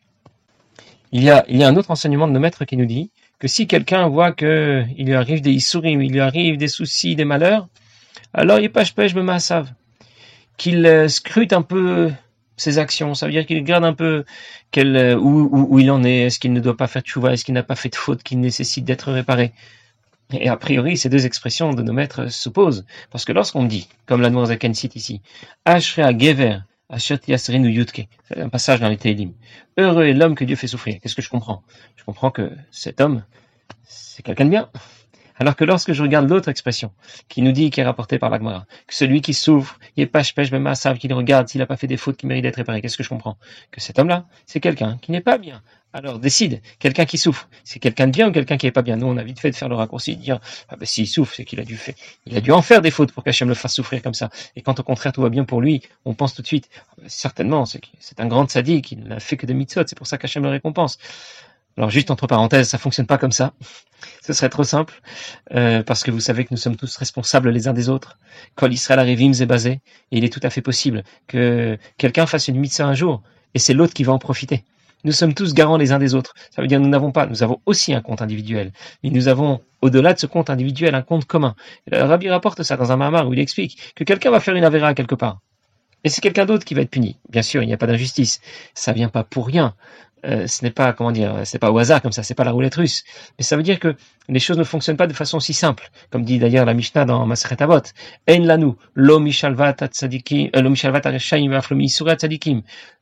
Il 1.13 1.23
y, 1.23 1.29
a, 1.29 1.45
il 1.47 1.57
y 1.57 1.63
a 1.63 1.67
un 1.69 1.75
autre 1.77 1.89
enseignement 1.91 2.27
de 2.27 2.33
nos 2.33 2.39
maîtres 2.39 2.65
qui 2.65 2.75
nous 2.75 2.85
dit 2.85 3.11
que 3.39 3.47
si 3.47 3.65
quelqu'un 3.65 4.07
voit 4.09 4.33
qu'il 4.33 5.05
lui 5.05 5.15
arrive 5.15 5.41
des 5.41 5.51
issourim, 5.51 6.01
il 6.01 6.11
lui 6.11 6.19
arrive 6.19 6.57
des 6.57 6.67
soucis, 6.67 7.15
des 7.15 7.23
malheurs, 7.23 7.69
alors 8.33 8.59
il 8.59 8.69
pêche 8.69 8.93
pêche 8.93 9.15
me 9.15 9.39
savent 9.39 9.71
qu'il 10.57 10.85
euh, 10.85 11.07
scrute 11.07 11.53
un 11.53 11.61
peu 11.61 12.11
ses 12.57 12.79
actions. 12.79 13.13
Ça 13.13 13.27
veut 13.27 13.31
dire 13.31 13.45
qu'il 13.45 13.57
regarde 13.57 13.85
un 13.85 13.93
peu 13.93 14.25
quel, 14.71 14.95
euh, 14.97 15.15
où, 15.15 15.49
où, 15.71 15.79
il 15.79 15.89
en 15.91 16.03
est. 16.03 16.23
Est-ce 16.23 16.39
qu'il 16.39 16.51
ne 16.51 16.59
doit 16.59 16.75
pas 16.75 16.87
faire 16.87 17.03
de 17.03 17.07
chouva 17.07 17.31
Est-ce 17.31 17.45
qu'il 17.45 17.53
n'a 17.53 17.63
pas 17.63 17.75
fait 17.75 17.89
de 17.89 17.95
faute 17.95 18.23
qui 18.23 18.35
nécessite 18.35 18.83
d'être 18.83 19.11
réparé? 19.11 19.53
Et 20.33 20.49
a 20.49 20.57
priori, 20.57 20.97
ces 20.97 21.07
deux 21.09 21.25
expressions 21.25 21.73
de 21.73 21.81
nos 21.81 21.93
maîtres 21.93 22.29
s'opposent. 22.29 22.85
Parce 23.11 23.23
que 23.23 23.31
lorsqu'on 23.31 23.63
dit, 23.63 23.87
comme 24.05 24.21
la 24.21 24.29
Noirzaken 24.29 24.73
cite 24.73 24.95
ici, 24.97 25.21
Ashrea 25.63 26.17
Gever, 26.17 26.59
ou 26.89 27.65
Yutke, 27.67 28.07
c'est 28.27 28.39
un 28.39 28.49
passage 28.49 28.79
dans 28.79 28.89
les 28.89 28.97
Télim. 28.97 29.33
Heureux 29.77 30.05
est 30.05 30.13
l'homme 30.13 30.35
que 30.35 30.43
Dieu 30.43 30.55
fait 30.55 30.67
souffrir. 30.67 30.99
Qu'est-ce 31.01 31.15
que 31.15 31.21
je 31.21 31.29
comprends? 31.29 31.63
Je 31.95 32.03
comprends 32.03 32.31
que 32.31 32.51
cet 32.71 32.99
homme, 32.99 33.23
c'est 33.83 34.23
quelqu'un 34.23 34.45
de 34.45 34.49
bien. 34.49 34.69
Alors 35.39 35.55
que 35.55 35.63
lorsque 35.63 35.93
je 35.93 36.01
regarde 36.01 36.29
l'autre 36.29 36.49
expression, 36.49 36.91
qui 37.29 37.41
nous 37.41 37.51
dit, 37.51 37.69
qui 37.69 37.79
est 37.79 37.83
rapportée 37.83 38.17
par 38.17 38.29
l'Agmara, 38.29 38.65
que 38.87 38.95
celui 38.95 39.21
qui 39.21 39.33
souffre, 39.33 39.79
il 39.95 40.03
est 40.03 40.07
pêche 40.07 40.33
pêche 40.33 40.51
même 40.51 40.73
savent 40.75 40.97
qu'il 40.97 41.13
regarde 41.13 41.47
s'il 41.47 41.59
n'a 41.59 41.67
pas 41.67 41.77
fait 41.77 41.87
des 41.87 41.97
fautes 41.97 42.17
qui 42.17 42.25
méritent 42.25 42.43
d'être 42.43 42.55
réparées, 42.55 42.81
qu'est-ce 42.81 42.97
que 42.97 43.03
je 43.03 43.09
comprends? 43.09 43.37
Que 43.71 43.79
cet 43.79 43.99
homme-là, 43.99 44.25
c'est 44.45 44.59
quelqu'un 44.59 44.97
qui 45.01 45.11
n'est 45.11 45.21
pas 45.21 45.37
bien. 45.37 45.61
Alors 45.93 46.19
décide, 46.19 46.61
quelqu'un 46.79 47.05
qui 47.05 47.17
souffre, 47.17 47.47
c'est 47.63 47.79
quelqu'un 47.79 48.07
de 48.07 48.11
bien 48.11 48.27
ou 48.29 48.31
quelqu'un 48.31 48.57
qui 48.57 48.65
n'est 48.65 48.71
pas 48.71 48.81
bien? 48.81 48.97
Nous, 48.97 49.07
on 49.07 49.17
a 49.17 49.23
vite 49.23 49.39
fait 49.39 49.51
de 49.51 49.55
faire 49.55 49.69
le 49.69 49.75
raccourci, 49.75 50.17
de 50.17 50.21
dire, 50.21 50.39
ah 50.69 50.75
ben 50.75 50.85
s'il 50.85 51.07
souffre, 51.07 51.33
c'est 51.33 51.45
qu'il 51.45 51.59
a 51.59 51.63
dû 51.63 51.77
faire, 51.77 51.95
il 52.25 52.35
a 52.35 52.41
dû 52.41 52.51
en 52.51 52.61
faire 52.61 52.81
des 52.81 52.91
fautes 52.91 53.13
pour 53.13 53.23
qu'Hachem 53.23 53.47
le 53.47 53.55
fasse 53.55 53.73
souffrir 53.73 54.01
comme 54.01 54.13
ça. 54.13 54.29
Et 54.55 54.61
quand 54.61 54.79
au 54.79 54.83
contraire 54.83 55.13
tout 55.13 55.21
va 55.21 55.29
bien 55.29 55.45
pour 55.45 55.61
lui, 55.61 55.81
on 56.05 56.13
pense 56.13 56.35
tout 56.35 56.41
de 56.41 56.47
suite, 56.47 56.69
certainement, 57.07 57.65
c'est 57.65 58.19
un 58.19 58.27
grand 58.27 58.49
sadique, 58.49 58.85
qui 58.85 58.97
n'a 58.97 59.19
fait 59.19 59.37
que 59.37 59.45
des 59.45 59.53
mitzvot, 59.53 59.83
c'est 59.87 59.97
pour 59.97 60.07
ça 60.07 60.17
qu'Hachem 60.17 60.43
le 60.43 60.49
récompense. 60.49 60.97
Alors 61.77 61.91
juste 61.91 62.09
entre 62.09 62.25
parenthèses, 62.25 62.69
ça 62.69 62.79
fonctionne 62.79 63.05
pas 63.05 63.19
comme 63.19 63.31
ça. 63.31 63.53
Ce 64.23 64.33
serait 64.33 64.49
trop 64.49 64.63
simple, 64.63 64.99
euh, 65.53 65.83
parce 65.83 66.03
que 66.03 66.09
vous 66.09 66.19
savez 66.19 66.43
que 66.43 66.49
nous 66.51 66.57
sommes 66.57 66.75
tous 66.75 66.97
responsables 66.97 67.49
les 67.49 67.67
uns 67.67 67.73
des 67.73 67.87
autres. 67.87 68.17
Quand 68.55 68.67
l'Israël 68.67 68.99
arrivim 68.99 69.31
est 69.31 69.45
basé, 69.45 69.79
et 70.11 70.17
il 70.17 70.23
est 70.23 70.33
tout 70.33 70.39
à 70.43 70.49
fait 70.49 70.61
possible 70.61 71.03
que 71.27 71.77
quelqu'un 71.97 72.25
fasse 72.25 72.47
une 72.47 72.59
mitzvah 72.59 72.85
un 72.85 72.93
jour, 72.95 73.21
et 73.53 73.59
c'est 73.59 73.73
l'autre 73.73 73.93
qui 73.93 74.03
va 74.03 74.13
en 74.13 74.19
profiter. 74.19 74.63
Nous 75.03 75.11
sommes 75.11 75.35
tous 75.35 75.53
garants 75.53 75.77
les 75.77 75.91
uns 75.91 75.99
des 75.99 76.15
autres. 76.15 76.33
Ça 76.49 76.61
veut 76.61 76.67
dire 76.67 76.79
que 76.79 76.83
nous 76.83 76.89
n'avons 76.89 77.11
pas, 77.11 77.27
nous 77.27 77.43
avons 77.43 77.61
aussi 77.67 77.93
un 77.93 78.01
compte 78.01 78.23
individuel, 78.23 78.71
mais 79.03 79.11
nous 79.11 79.27
avons 79.27 79.61
au-delà 79.81 80.13
de 80.13 80.19
ce 80.19 80.25
compte 80.25 80.49
individuel 80.49 80.95
un 80.95 81.03
compte 81.03 81.25
commun. 81.25 81.55
le 81.91 82.01
Rabbi 82.01 82.29
rapporte 82.29 82.63
ça 82.63 82.75
dans 82.75 82.91
un 82.91 82.97
mamar 82.97 83.27
où 83.27 83.33
il 83.33 83.39
explique 83.39 83.93
que 83.95 84.03
quelqu'un 84.03 84.31
va 84.31 84.39
faire 84.39 84.55
une 84.55 84.63
avéra 84.63 84.95
quelque 84.95 85.15
part. 85.15 85.39
Et 86.03 86.09
c'est 86.09 86.21
quelqu'un 86.21 86.45
d'autre 86.45 86.65
qui 86.65 86.73
va 86.73 86.81
être 86.81 86.89
puni. 86.89 87.17
Bien 87.29 87.41
sûr, 87.41 87.63
il 87.63 87.67
n'y 87.67 87.73
a 87.73 87.77
pas 87.77 87.87
d'injustice. 87.87 88.39
Ça 88.73 88.93
vient 88.93 89.09
pas 89.09 89.23
pour 89.23 89.47
rien. 89.47 89.75
Euh, 90.25 90.47
ce 90.47 90.63
n'est 90.63 90.71
pas 90.71 90.93
comment 90.93 91.11
dire, 91.11 91.41
c'est 91.45 91.59
pas 91.59 91.71
au 91.71 91.77
hasard 91.77 92.01
comme 92.01 92.11
ça, 92.11 92.23
c'est 92.23 92.33
pas 92.33 92.43
la 92.43 92.51
roulette 92.51 92.75
russe. 92.75 93.03
Mais 93.37 93.43
ça 93.43 93.55
veut 93.55 93.63
dire 93.63 93.79
que 93.79 93.95
les 94.29 94.39
choses 94.39 94.57
ne 94.57 94.63
fonctionnent 94.63 94.97
pas 94.97 95.07
de 95.07 95.13
façon 95.13 95.39
si 95.39 95.53
simple, 95.53 95.89
comme 96.09 96.23
dit 96.23 96.39
d'ailleurs 96.39 96.65
la 96.65 96.73
Mishnah 96.73 97.05
dans 97.05 97.25
Maseret 97.25 97.61
Avot. 97.61 97.81
En 98.29 98.39
lanu, 98.39 98.73
lo 98.95 99.19
mishalvat 99.19 99.77
tzadikim, 99.87 100.49
euh, 100.55 100.61
lo. 100.61 100.73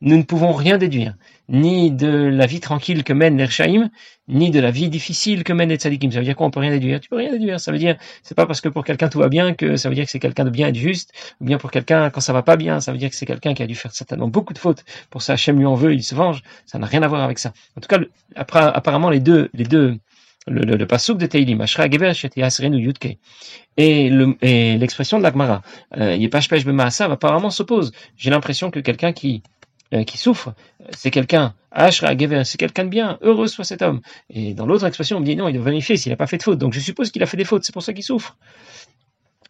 Nous 0.02 0.18
ne 0.18 0.24
pouvons 0.24 0.52
rien 0.54 0.78
déduire, 0.78 1.16
ni 1.50 1.92
de 1.92 2.08
la 2.08 2.46
vie 2.46 2.60
tranquille 2.60 3.04
que 3.04 3.14
mènent 3.14 3.38
les 3.38 3.46
Rechaim, 3.46 3.90
ni 4.28 4.52
de 4.52 4.60
la 4.60 4.72
vie 4.72 4.90
difficile 4.90 5.44
que 5.44 5.54
mènent 5.54 5.70
les 5.70 5.78
tzadikim. 5.78 6.12
Ça 6.12 6.20
veut 6.20 6.26
dire 6.26 6.36
quoi 6.36 6.48
On 6.48 6.52
peut 6.52 6.60
rien 6.60 6.72
déduire? 6.72 7.00
Tu 7.00 7.10
peux 7.10 7.18
rien 7.18 7.32
déduire. 7.32 7.60
Ça 7.60 7.72
veut 7.72 7.78
dire, 7.78 7.96
c'est 8.24 8.36
pas 8.36 8.46
parce 8.46 8.62
que 8.62 8.70
pour 8.70 8.84
quelqu'un 8.84 9.10
tout 9.10 9.20
va 9.20 9.30
bien 9.30 9.54
que 9.54 9.78
ça 9.78 9.90
veut 9.90 9.96
dire 9.96 10.06
que 10.06 10.12
c'est 10.12 10.20
quelqu'un 10.20 10.46
de 10.46 10.50
bien 10.50 10.68
et 10.68 10.72
de 10.72 10.78
juste, 10.78 11.12
ou 11.42 11.46
bien 11.46 11.58
pour 11.58 11.72
quelqu'un 11.72 12.10
quand 12.10 12.22
ça 12.22 12.34
va 12.34 12.44
pas 12.44 12.56
bien, 12.56 12.80
ça 12.80 12.92
veut 12.92 12.98
dire 12.98 13.10
que 13.10 13.16
c'est 13.16 13.26
quelqu'un 13.26 13.54
qui 13.54 13.64
a 13.64 13.68
dû 13.68 13.76
faire 13.76 13.94
certainement 13.94 14.28
beaucoup 14.28 14.54
de 14.54 14.60
fautes. 14.60 14.84
Pour 15.10 15.22
ça, 15.22 15.34
Hachem 15.34 15.58
lui 15.58 15.66
en 15.66 15.76
veut, 15.76 15.94
il 15.94 16.04
se 16.04 16.16
venge. 16.16 16.42
Ça 16.66 16.78
n'a 16.78 16.88
rien 16.88 17.02
à 17.04 17.08
voir 17.08 17.24
avec 17.24 17.40
ça. 17.40 17.54
En 17.78 17.82
tout 17.82 17.88
cas, 17.88 18.00
apparemment, 18.36 19.10
les 19.10 19.20
deux, 19.20 19.50
les 19.54 19.66
deux, 19.66 19.98
le, 20.48 20.62
le, 20.62 20.76
le 20.76 20.86
de 20.86 21.26
Teilim, 21.26 21.62
Ashra 21.62 21.90
Gever 21.90 22.12
Asrenu 22.42 22.78
Yudke, 22.78 23.18
et 23.78 24.10
l'expression 24.78 25.18
de 25.18 25.24
l'Agmara, 25.24 25.62
euh, 25.98 26.16
Yepash 26.16 26.50
Pesh 26.50 26.66
Bemasav, 26.66 27.12
apparemment 27.12 27.50
s'oppose. 27.50 27.92
J'ai 28.16 28.30
l'impression 28.30 28.72
que 28.72 28.80
quelqu'un 28.80 29.12
qui, 29.12 29.44
euh, 29.94 30.04
qui 30.04 30.18
souffre, 30.18 30.54
c'est 30.92 31.12
quelqu'un, 31.12 31.56
Ashra 31.72 32.18
Gever, 32.18 32.44
c'est 32.46 32.58
quelqu'un 32.58 32.86
de 32.86 32.90
bien, 32.90 33.18
heureux 33.22 33.48
soit 33.48 33.66
cet 33.66 33.82
homme. 33.82 34.02
Et 34.30 34.54
dans 34.54 34.66
l'autre 34.66 34.86
expression, 34.86 35.18
on 35.18 35.20
me 35.20 35.26
dit 35.26 35.36
non, 35.36 35.48
il 35.48 35.54
doit 35.54 35.66
vérifier 35.66 35.98
s'il 35.98 36.12
n'a 36.12 36.16
pas 36.16 36.28
fait 36.28 36.38
de 36.38 36.44
faute. 36.44 36.60
Donc 36.60 36.74
je 36.74 36.80
suppose 36.80 37.12
qu'il 37.12 37.24
a 37.24 37.26
fait 37.26 37.38
des 37.38 37.46
fautes, 37.46 37.64
c'est 37.64 37.74
pour 37.74 37.84
ça 37.84 37.94
qu'il 37.94 38.04
souffre. 38.04 38.38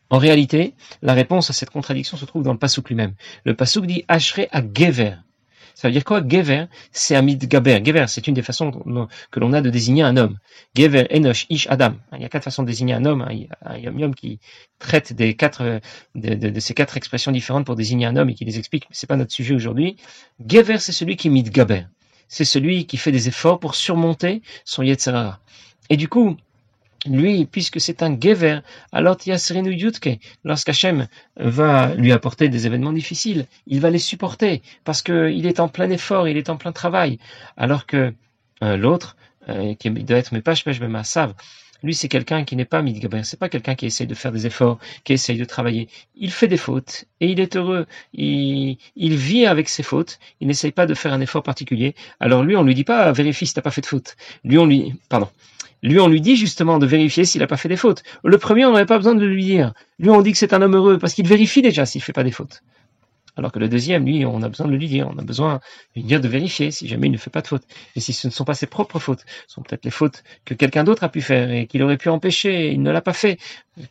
En 0.09 0.17
réalité, 0.17 0.75
la 1.01 1.13
réponse 1.13 1.49
à 1.49 1.53
cette 1.53 1.71
contradiction 1.71 2.15
se 2.15 2.25
trouve 2.25 2.43
dans 2.43 2.53
le 2.53 2.59
pasuk 2.59 2.89
lui-même. 2.89 3.13
Le 3.43 3.55
pasuk 3.55 3.85
dit 3.85 4.05
Ashre 4.07 4.41
à. 4.51 4.61
Ça 5.75 5.89
veut 5.89 5.91
dire 5.91 6.05
quoi? 6.05 6.23
Gever, 6.25 6.65
c'est 6.91 7.15
Amid 7.15 7.47
Gaber. 7.47 7.81
Gever, 7.83 8.05
c'est 8.07 8.27
une 8.27 8.33
des 8.33 8.41
façons 8.41 8.71
que 9.29 9.39
l'on 9.39 9.53
a 9.53 9.61
de 9.61 9.69
désigner 9.69 10.03
un 10.03 10.15
homme. 10.15 10.37
Gever, 10.73 11.05
Enosh, 11.13 11.45
Ish, 11.49 11.67
Adam. 11.69 11.95
Il 12.13 12.21
y 12.21 12.25
a 12.25 12.29
quatre 12.29 12.45
façons 12.45 12.63
de 12.63 12.67
désigner 12.67 12.93
un 12.93 13.03
homme. 13.03 13.27
Un 13.65 13.77
yom 13.77 14.15
qui 14.15 14.39
traite 14.79 15.11
des 15.11 15.35
quatre, 15.35 15.81
de, 16.15 16.59
ces 16.61 16.73
quatre 16.73 16.95
expressions 16.95 17.33
différentes 17.33 17.65
pour 17.65 17.75
désigner 17.75 18.05
un 18.05 18.15
homme 18.15 18.29
et 18.29 18.35
qui 18.35 18.45
les 18.45 18.57
explique. 18.57 18.85
Mais 18.89 18.95
c'est 18.95 19.07
pas 19.07 19.17
notre 19.17 19.33
sujet 19.33 19.53
aujourd'hui. 19.53 19.97
Gever, 20.47 20.79
c'est 20.79 20.93
celui 20.93 21.17
qui 21.17 21.29
Mid 21.29 21.49
Gaber. 21.49 21.83
C'est 22.29 22.45
celui 22.45 22.85
qui 22.85 22.95
fait 22.95 23.11
des 23.11 23.27
efforts 23.27 23.59
pour 23.59 23.75
surmonter 23.75 24.41
son 24.63 24.81
Yetzerara. 24.81 25.41
Et 25.89 25.97
du 25.97 26.07
coup, 26.07 26.37
lui, 27.05 27.45
puisque 27.45 27.79
c'est 27.79 28.03
un 28.03 28.19
gever, 28.19 28.59
alors 28.91 29.17
Tiasrenu 29.17 29.73
Yutke, 29.73 30.19
lorsqu'Hachem 30.43 31.07
va 31.37 31.93
lui 31.95 32.11
apporter 32.11 32.49
des 32.49 32.65
événements 32.67 32.93
difficiles, 32.93 33.45
il 33.67 33.79
va 33.81 33.89
les 33.89 33.99
supporter, 33.99 34.61
parce 34.83 35.01
qu'il 35.01 35.45
est 35.45 35.59
en 35.59 35.67
plein 35.67 35.89
effort, 35.89 36.27
il 36.27 36.37
est 36.37 36.49
en 36.49 36.57
plein 36.57 36.71
travail, 36.71 37.19
alors 37.57 37.85
que 37.85 38.13
euh, 38.63 38.77
l'autre, 38.77 39.15
euh, 39.49 39.75
qui 39.75 39.89
doit 39.91 40.17
être 40.17 40.31
Mepash 40.31 40.63
Pesh 40.63 40.79
Sav, 41.03 41.33
lui, 41.83 41.93
c'est 41.93 42.07
quelqu'un 42.07 42.43
qui 42.43 42.55
n'est 42.55 42.65
pas 42.65 42.81
Midgaber, 42.81 43.23
c'est 43.23 43.39
pas 43.39 43.49
quelqu'un 43.49 43.75
qui 43.75 43.85
essaye 43.85 44.07
de 44.07 44.15
faire 44.15 44.31
des 44.31 44.47
efforts, 44.47 44.79
qui 45.03 45.13
essaye 45.13 45.37
de 45.37 45.45
travailler. 45.45 45.87
Il 46.15 46.31
fait 46.31 46.47
des 46.47 46.57
fautes 46.57 47.05
et 47.21 47.27
il 47.27 47.39
est 47.39 47.55
heureux. 47.55 47.85
Il, 48.13 48.77
il 48.95 49.15
vit 49.15 49.45
avec 49.45 49.69
ses 49.69 49.83
fautes. 49.83 50.19
Il 50.41 50.47
n'essaye 50.47 50.71
pas 50.71 50.85
de 50.85 50.93
faire 50.93 51.13
un 51.13 51.21
effort 51.21 51.43
particulier. 51.43 51.95
Alors 52.19 52.43
lui, 52.43 52.55
on 52.55 52.63
lui 52.63 52.73
dit 52.73 52.83
pas 52.83 53.11
vérifie 53.11 53.45
si 53.45 53.53
t'as 53.53 53.61
pas 53.61 53.71
fait 53.71 53.81
de 53.81 53.85
faute. 53.85 54.15
Lui, 54.43 54.57
on 54.57 54.65
lui, 54.65 54.93
pardon. 55.09 55.29
Lui, 55.83 55.99
on 55.99 56.07
lui 56.07 56.21
dit 56.21 56.35
justement 56.35 56.79
de 56.79 56.85
vérifier 56.87 57.25
s'il 57.25 57.41
n'a 57.41 57.47
pas 57.47 57.57
fait 57.57 57.69
des 57.69 57.77
fautes. 57.77 58.03
Le 58.23 58.37
premier, 58.39 58.65
on 58.65 58.71
n'avait 58.71 58.87
pas 58.87 58.97
besoin 58.97 59.13
de 59.13 59.25
lui 59.25 59.43
dire. 59.43 59.73
Lui, 59.99 60.09
on 60.09 60.21
dit 60.21 60.31
que 60.31 60.37
c'est 60.37 60.53
un 60.53 60.61
homme 60.61 60.75
heureux 60.75 60.97
parce 60.97 61.13
qu'il 61.13 61.27
vérifie 61.27 61.61
déjà 61.61 61.85
s'il 61.85 62.01
fait 62.01 62.13
pas 62.13 62.23
des 62.23 62.31
fautes. 62.31 62.63
Alors 63.37 63.51
que 63.51 63.59
le 63.59 63.67
deuxième, 63.67 64.05
lui, 64.05 64.25
on 64.25 64.41
a 64.43 64.49
besoin 64.49 64.67
de 64.67 64.75
lui 64.75 64.87
dire, 64.87 65.09
on 65.13 65.17
a 65.17 65.23
besoin 65.23 65.55
de 65.95 66.01
lui 66.01 66.03
dire 66.03 66.21
de 66.21 66.27
vérifier 66.27 66.71
si 66.71 66.87
jamais 66.87 67.07
il 67.07 67.11
ne 67.11 67.17
fait 67.17 67.29
pas 67.29 67.41
de 67.41 67.47
fautes. 67.47 67.65
Et 67.95 67.99
si 67.99 68.13
ce 68.13 68.27
ne 68.27 68.31
sont 68.31 68.45
pas 68.45 68.53
ses 68.53 68.67
propres 68.67 68.99
fautes, 68.99 69.25
ce 69.47 69.55
sont 69.55 69.61
peut-être 69.61 69.83
les 69.83 69.91
fautes 69.91 70.23
que 70.45 70.53
quelqu'un 70.53 70.83
d'autre 70.83 71.03
a 71.03 71.09
pu 71.09 71.21
faire 71.21 71.51
et 71.51 71.67
qu'il 71.67 71.83
aurait 71.83 71.97
pu 71.97 72.09
empêcher, 72.09 72.67
et 72.67 72.71
il 72.71 72.81
ne 72.81 72.91
l'a 72.91 73.01
pas 73.01 73.13
fait. 73.13 73.37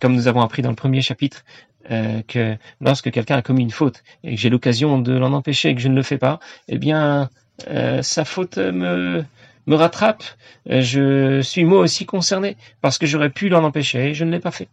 Comme 0.00 0.14
nous 0.14 0.28
avons 0.28 0.40
appris 0.40 0.62
dans 0.62 0.70
le 0.70 0.76
premier 0.76 1.02
chapitre, 1.02 1.44
euh, 1.90 2.22
que 2.26 2.56
lorsque 2.80 3.10
quelqu'un 3.10 3.36
a 3.36 3.42
commis 3.42 3.62
une 3.62 3.70
faute 3.70 4.02
et 4.22 4.34
que 4.34 4.40
j'ai 4.40 4.48
l'occasion 4.48 4.98
de 4.98 5.12
l'en 5.12 5.34
empêcher 5.34 5.68
et 5.70 5.74
que 5.74 5.82
je 5.82 5.88
ne 5.88 5.94
le 5.94 6.02
fais 6.02 6.16
pas, 6.16 6.40
eh 6.68 6.78
bien, 6.78 7.28
euh, 7.68 8.00
sa 8.00 8.24
faute 8.24 8.56
me, 8.56 9.22
me 9.66 9.74
rattrape, 9.74 10.24
euh, 10.70 10.80
je 10.80 11.42
suis 11.42 11.64
moi 11.64 11.80
aussi 11.80 12.06
concerné 12.06 12.56
parce 12.80 12.96
que 12.96 13.04
j'aurais 13.06 13.28
pu 13.28 13.50
l'en 13.50 13.64
empêcher 13.64 14.10
et 14.10 14.14
je 14.14 14.24
ne 14.24 14.30
l'ai 14.30 14.40
pas 14.40 14.50
fait. 14.50 14.68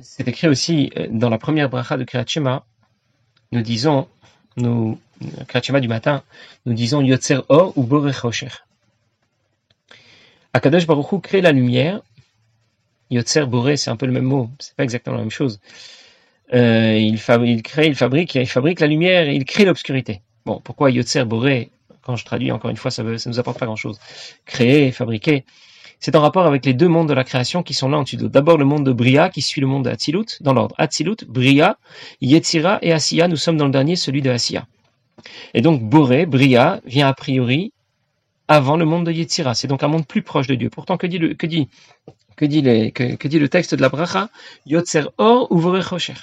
C'est 0.00 0.26
écrit 0.26 0.48
aussi 0.48 0.90
dans 1.10 1.28
la 1.28 1.38
première 1.38 1.68
bracha 1.68 1.96
de 1.96 2.02
Kriyat 2.02 2.24
nous 3.52 3.62
disons, 3.62 4.08
nous, 4.56 4.98
Kriyat 5.48 5.80
du 5.80 5.88
matin, 5.88 6.22
nous 6.66 6.74
disons 6.74 7.00
Yotzer 7.00 7.40
Or 7.48 7.76
ou 7.76 7.84
Borechosher. 7.84 8.48
Akadosh 10.52 10.86
Baruch 10.86 11.22
crée 11.22 11.40
la 11.40 11.52
lumière. 11.52 12.00
Yotzer 13.10 13.46
Boré, 13.46 13.76
c'est 13.76 13.90
un 13.90 13.96
peu 13.96 14.06
le 14.06 14.12
même 14.12 14.24
mot, 14.24 14.50
c'est 14.58 14.74
pas 14.74 14.84
exactement 14.84 15.16
la 15.16 15.22
même 15.22 15.30
chose. 15.30 15.60
Euh, 16.54 16.96
il, 16.96 17.14
il, 17.46 17.62
crée, 17.62 17.86
il 17.86 17.94
fabrique, 17.94 18.34
il 18.34 18.46
fabrique 18.46 18.80
la 18.80 18.86
lumière 18.86 19.28
et 19.28 19.34
il 19.34 19.44
crée 19.44 19.64
l'obscurité. 19.64 20.22
Bon, 20.44 20.60
pourquoi 20.62 20.90
Yotzer 20.90 21.24
Boré 21.24 21.70
quand 22.02 22.16
je 22.16 22.24
traduis, 22.24 22.52
encore 22.52 22.70
une 22.70 22.76
fois, 22.76 22.90
ça 22.90 23.02
ne 23.02 23.16
nous 23.26 23.38
apporte 23.38 23.58
pas 23.58 23.66
grand-chose. 23.66 23.98
Créer, 24.44 24.90
fabriquer, 24.90 25.44
c'est 26.02 26.16
en 26.16 26.20
rapport 26.20 26.46
avec 26.46 26.66
les 26.66 26.74
deux 26.74 26.88
mondes 26.88 27.08
de 27.08 27.14
la 27.14 27.22
création 27.22 27.62
qui 27.62 27.74
sont 27.74 27.88
là 27.88 27.96
en 27.96 28.02
dessous. 28.02 28.16
D'abord 28.16 28.58
le 28.58 28.64
monde 28.64 28.84
de 28.84 28.92
Bria 28.92 29.28
qui 29.28 29.40
suit 29.40 29.60
le 29.60 29.68
monde 29.68 29.84
de 29.84 30.24
dans 30.40 30.52
l'ordre. 30.52 30.74
Atzilut, 30.76 31.24
Bria, 31.28 31.78
Yetzira 32.20 32.80
et 32.82 32.92
Asiya, 32.92 33.28
nous 33.28 33.36
sommes 33.36 33.56
dans 33.56 33.66
le 33.66 33.70
dernier, 33.70 33.94
celui 33.94 34.20
de 34.20 34.28
Asiya. 34.28 34.66
Et 35.54 35.60
donc 35.60 35.80
Boré, 35.80 36.26
Bria, 36.26 36.80
vient 36.84 37.06
a 37.06 37.14
priori 37.14 37.72
avant 38.48 38.76
le 38.76 38.84
monde 38.84 39.06
de 39.06 39.12
Yetzira. 39.12 39.54
C'est 39.54 39.68
donc 39.68 39.84
un 39.84 39.88
monde 39.88 40.04
plus 40.04 40.22
proche 40.22 40.48
de 40.48 40.56
Dieu. 40.56 40.70
Pourtant, 40.70 40.96
que 40.96 41.06
dit 41.06 41.18
le, 41.18 41.34
texte 43.48 43.76
de 43.76 43.80
la 43.80 43.88
bracha? 43.88 44.28
Yotzer 44.66 45.04
Or 45.18 45.52
ou 45.52 45.80
Chocher. 45.82 46.14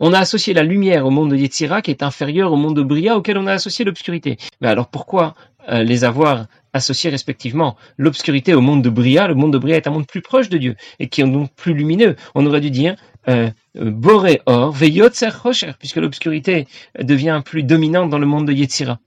On 0.00 0.12
a 0.12 0.18
associé 0.18 0.54
la 0.54 0.64
lumière 0.64 1.06
au 1.06 1.10
monde 1.10 1.30
de 1.30 1.36
Yetzira 1.36 1.82
qui 1.82 1.92
est 1.92 2.02
inférieur 2.02 2.52
au 2.52 2.56
monde 2.56 2.74
de 2.74 2.82
Bria 2.82 3.16
auquel 3.16 3.38
on 3.38 3.46
a 3.46 3.52
associé 3.52 3.84
l'obscurité. 3.84 4.38
Mais 4.60 4.66
alors 4.66 4.88
pourquoi 4.88 5.36
euh, 5.68 5.84
les 5.84 6.02
avoir 6.02 6.46
associés 6.76 7.10
respectivement 7.10 7.76
l'obscurité 7.98 8.54
au 8.54 8.60
monde 8.60 8.82
de 8.82 8.90
Bria 8.90 9.26
Le 9.26 9.34
monde 9.34 9.52
de 9.52 9.58
Bria 9.58 9.76
est 9.76 9.86
un 9.86 9.90
monde 9.90 10.06
plus 10.06 10.22
proche 10.22 10.48
de 10.48 10.58
Dieu 10.58 10.76
et 10.98 11.08
qui 11.08 11.20
est 11.20 11.24
donc 11.24 11.52
plus 11.54 11.74
lumineux. 11.74 12.16
On 12.34 12.46
aurait 12.46 12.60
dû 12.60 12.70
dire 12.70 12.96
euh, 13.28 13.50
euh 13.76 13.90
Boré 13.90 14.40
Or, 14.46 14.72
Veyotzer 14.72 15.30
Rocher, 15.42 15.72
puisque 15.78 15.96
l'obscurité 15.96 16.66
devient 17.00 17.42
plus 17.44 17.62
dominante 17.62 18.10
dans 18.10 18.18
le 18.18 18.26
monde 18.26 18.46
de 18.46 18.52
Yetzira. 18.52 19.00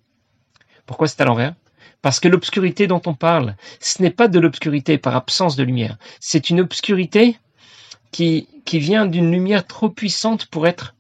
Pourquoi 0.86 1.08
c'est 1.08 1.22
à 1.22 1.26
l'envers? 1.26 1.54
Parce 2.02 2.20
que 2.20 2.28
l'obscurité 2.28 2.88
dont 2.88 3.02
on 3.06 3.14
parle, 3.14 3.56
ce 3.80 4.02
n'est 4.02 4.10
pas 4.10 4.28
de 4.28 4.40
l'obscurité 4.40 4.98
par 4.98 5.16
absence 5.16 5.56
de 5.56 5.64
lumière, 5.64 5.98
c'est 6.20 6.50
une 6.50 6.62
obscurité 6.62 7.38
qui, 8.12 8.48
vient 8.72 9.06
d'une 9.06 9.32
lumière 9.32 9.68
trop 9.68 9.90
puissante 9.90 10.46
pour 10.46 10.68
être, 10.68 10.96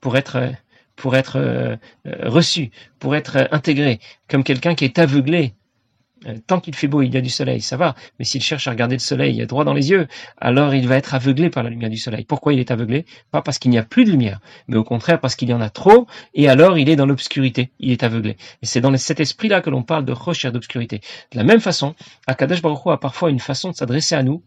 pour 0.00 0.16
être, 0.16 0.52
pour 0.94 1.16
être 1.16 1.36
euh, 1.38 1.76
reçu, 2.22 2.70
pour 2.98 3.16
être 3.16 3.48
intégré, 3.50 4.00
comme 4.28 4.44
quelqu'un 4.44 4.74
qui 4.74 4.84
est 4.84 4.98
aveuglé. 4.98 5.54
Euh, 6.26 6.36
tant 6.46 6.60
qu'il 6.60 6.74
fait 6.74 6.88
beau, 6.88 7.02
il 7.02 7.14
y 7.14 7.16
a 7.16 7.20
du 7.20 7.30
soleil, 7.30 7.60
ça 7.60 7.76
va. 7.76 7.94
Mais 8.18 8.24
s'il 8.24 8.42
cherche 8.42 8.66
à 8.66 8.70
regarder 8.70 8.96
le 8.96 9.00
soleil 9.00 9.46
droit 9.46 9.64
dans 9.64 9.74
les 9.74 9.90
yeux, 9.90 10.08
alors 10.38 10.74
il 10.74 10.88
va 10.88 10.96
être 10.96 11.14
aveuglé 11.14 11.50
par 11.50 11.62
la 11.62 11.70
lumière 11.70 11.90
du 11.90 11.96
soleil. 11.96 12.24
Pourquoi 12.24 12.52
il 12.52 12.58
est 12.58 12.70
aveuglé? 12.70 13.06
Pas 13.30 13.42
parce 13.42 13.58
qu'il 13.58 13.70
n'y 13.70 13.78
a 13.78 13.82
plus 13.82 14.04
de 14.04 14.10
lumière, 14.10 14.40
mais 14.68 14.76
au 14.76 14.84
contraire 14.84 15.20
parce 15.20 15.36
qu'il 15.36 15.48
y 15.48 15.54
en 15.54 15.60
a 15.60 15.70
trop, 15.70 16.06
et 16.34 16.48
alors 16.48 16.78
il 16.78 16.88
est 16.88 16.96
dans 16.96 17.06
l'obscurité, 17.06 17.70
il 17.78 17.92
est 17.92 18.02
aveuglé. 18.02 18.36
Et 18.62 18.66
c'est 18.66 18.80
dans 18.80 18.96
cet 18.96 19.20
esprit-là 19.20 19.60
que 19.60 19.70
l'on 19.70 19.82
parle 19.82 20.04
de 20.04 20.12
recherche 20.12 20.52
d'obscurité. 20.52 21.00
De 21.32 21.36
la 21.38 21.44
même 21.44 21.60
façon, 21.60 21.94
Akadash 22.26 22.62
Baruch 22.62 22.84
Hu 22.84 22.90
a 22.90 22.96
parfois 22.96 23.30
une 23.30 23.40
façon 23.40 23.70
de 23.70 23.76
s'adresser 23.76 24.14
à 24.14 24.22
nous 24.22 24.42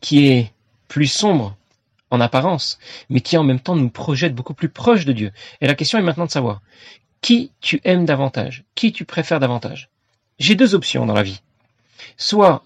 qui 0.00 0.28
est 0.28 0.52
plus 0.88 1.06
sombre 1.06 1.56
en 2.10 2.20
apparence, 2.20 2.78
mais 3.10 3.20
qui 3.20 3.36
en 3.36 3.44
même 3.44 3.60
temps 3.60 3.76
nous 3.76 3.90
projette 3.90 4.34
beaucoup 4.34 4.54
plus 4.54 4.68
proche 4.68 5.04
de 5.04 5.12
Dieu. 5.12 5.32
Et 5.60 5.66
la 5.66 5.74
question 5.74 5.98
est 5.98 6.02
maintenant 6.02 6.26
de 6.26 6.30
savoir 6.30 6.62
qui 7.20 7.52
tu 7.60 7.80
aimes 7.84 8.04
davantage, 8.04 8.64
qui 8.74 8.92
tu 8.92 9.04
préfères 9.04 9.40
davantage? 9.40 9.90
J'ai 10.38 10.54
deux 10.54 10.74
options 10.74 11.04
dans 11.04 11.14
la 11.14 11.24
vie. 11.24 11.40
Soit 12.16 12.62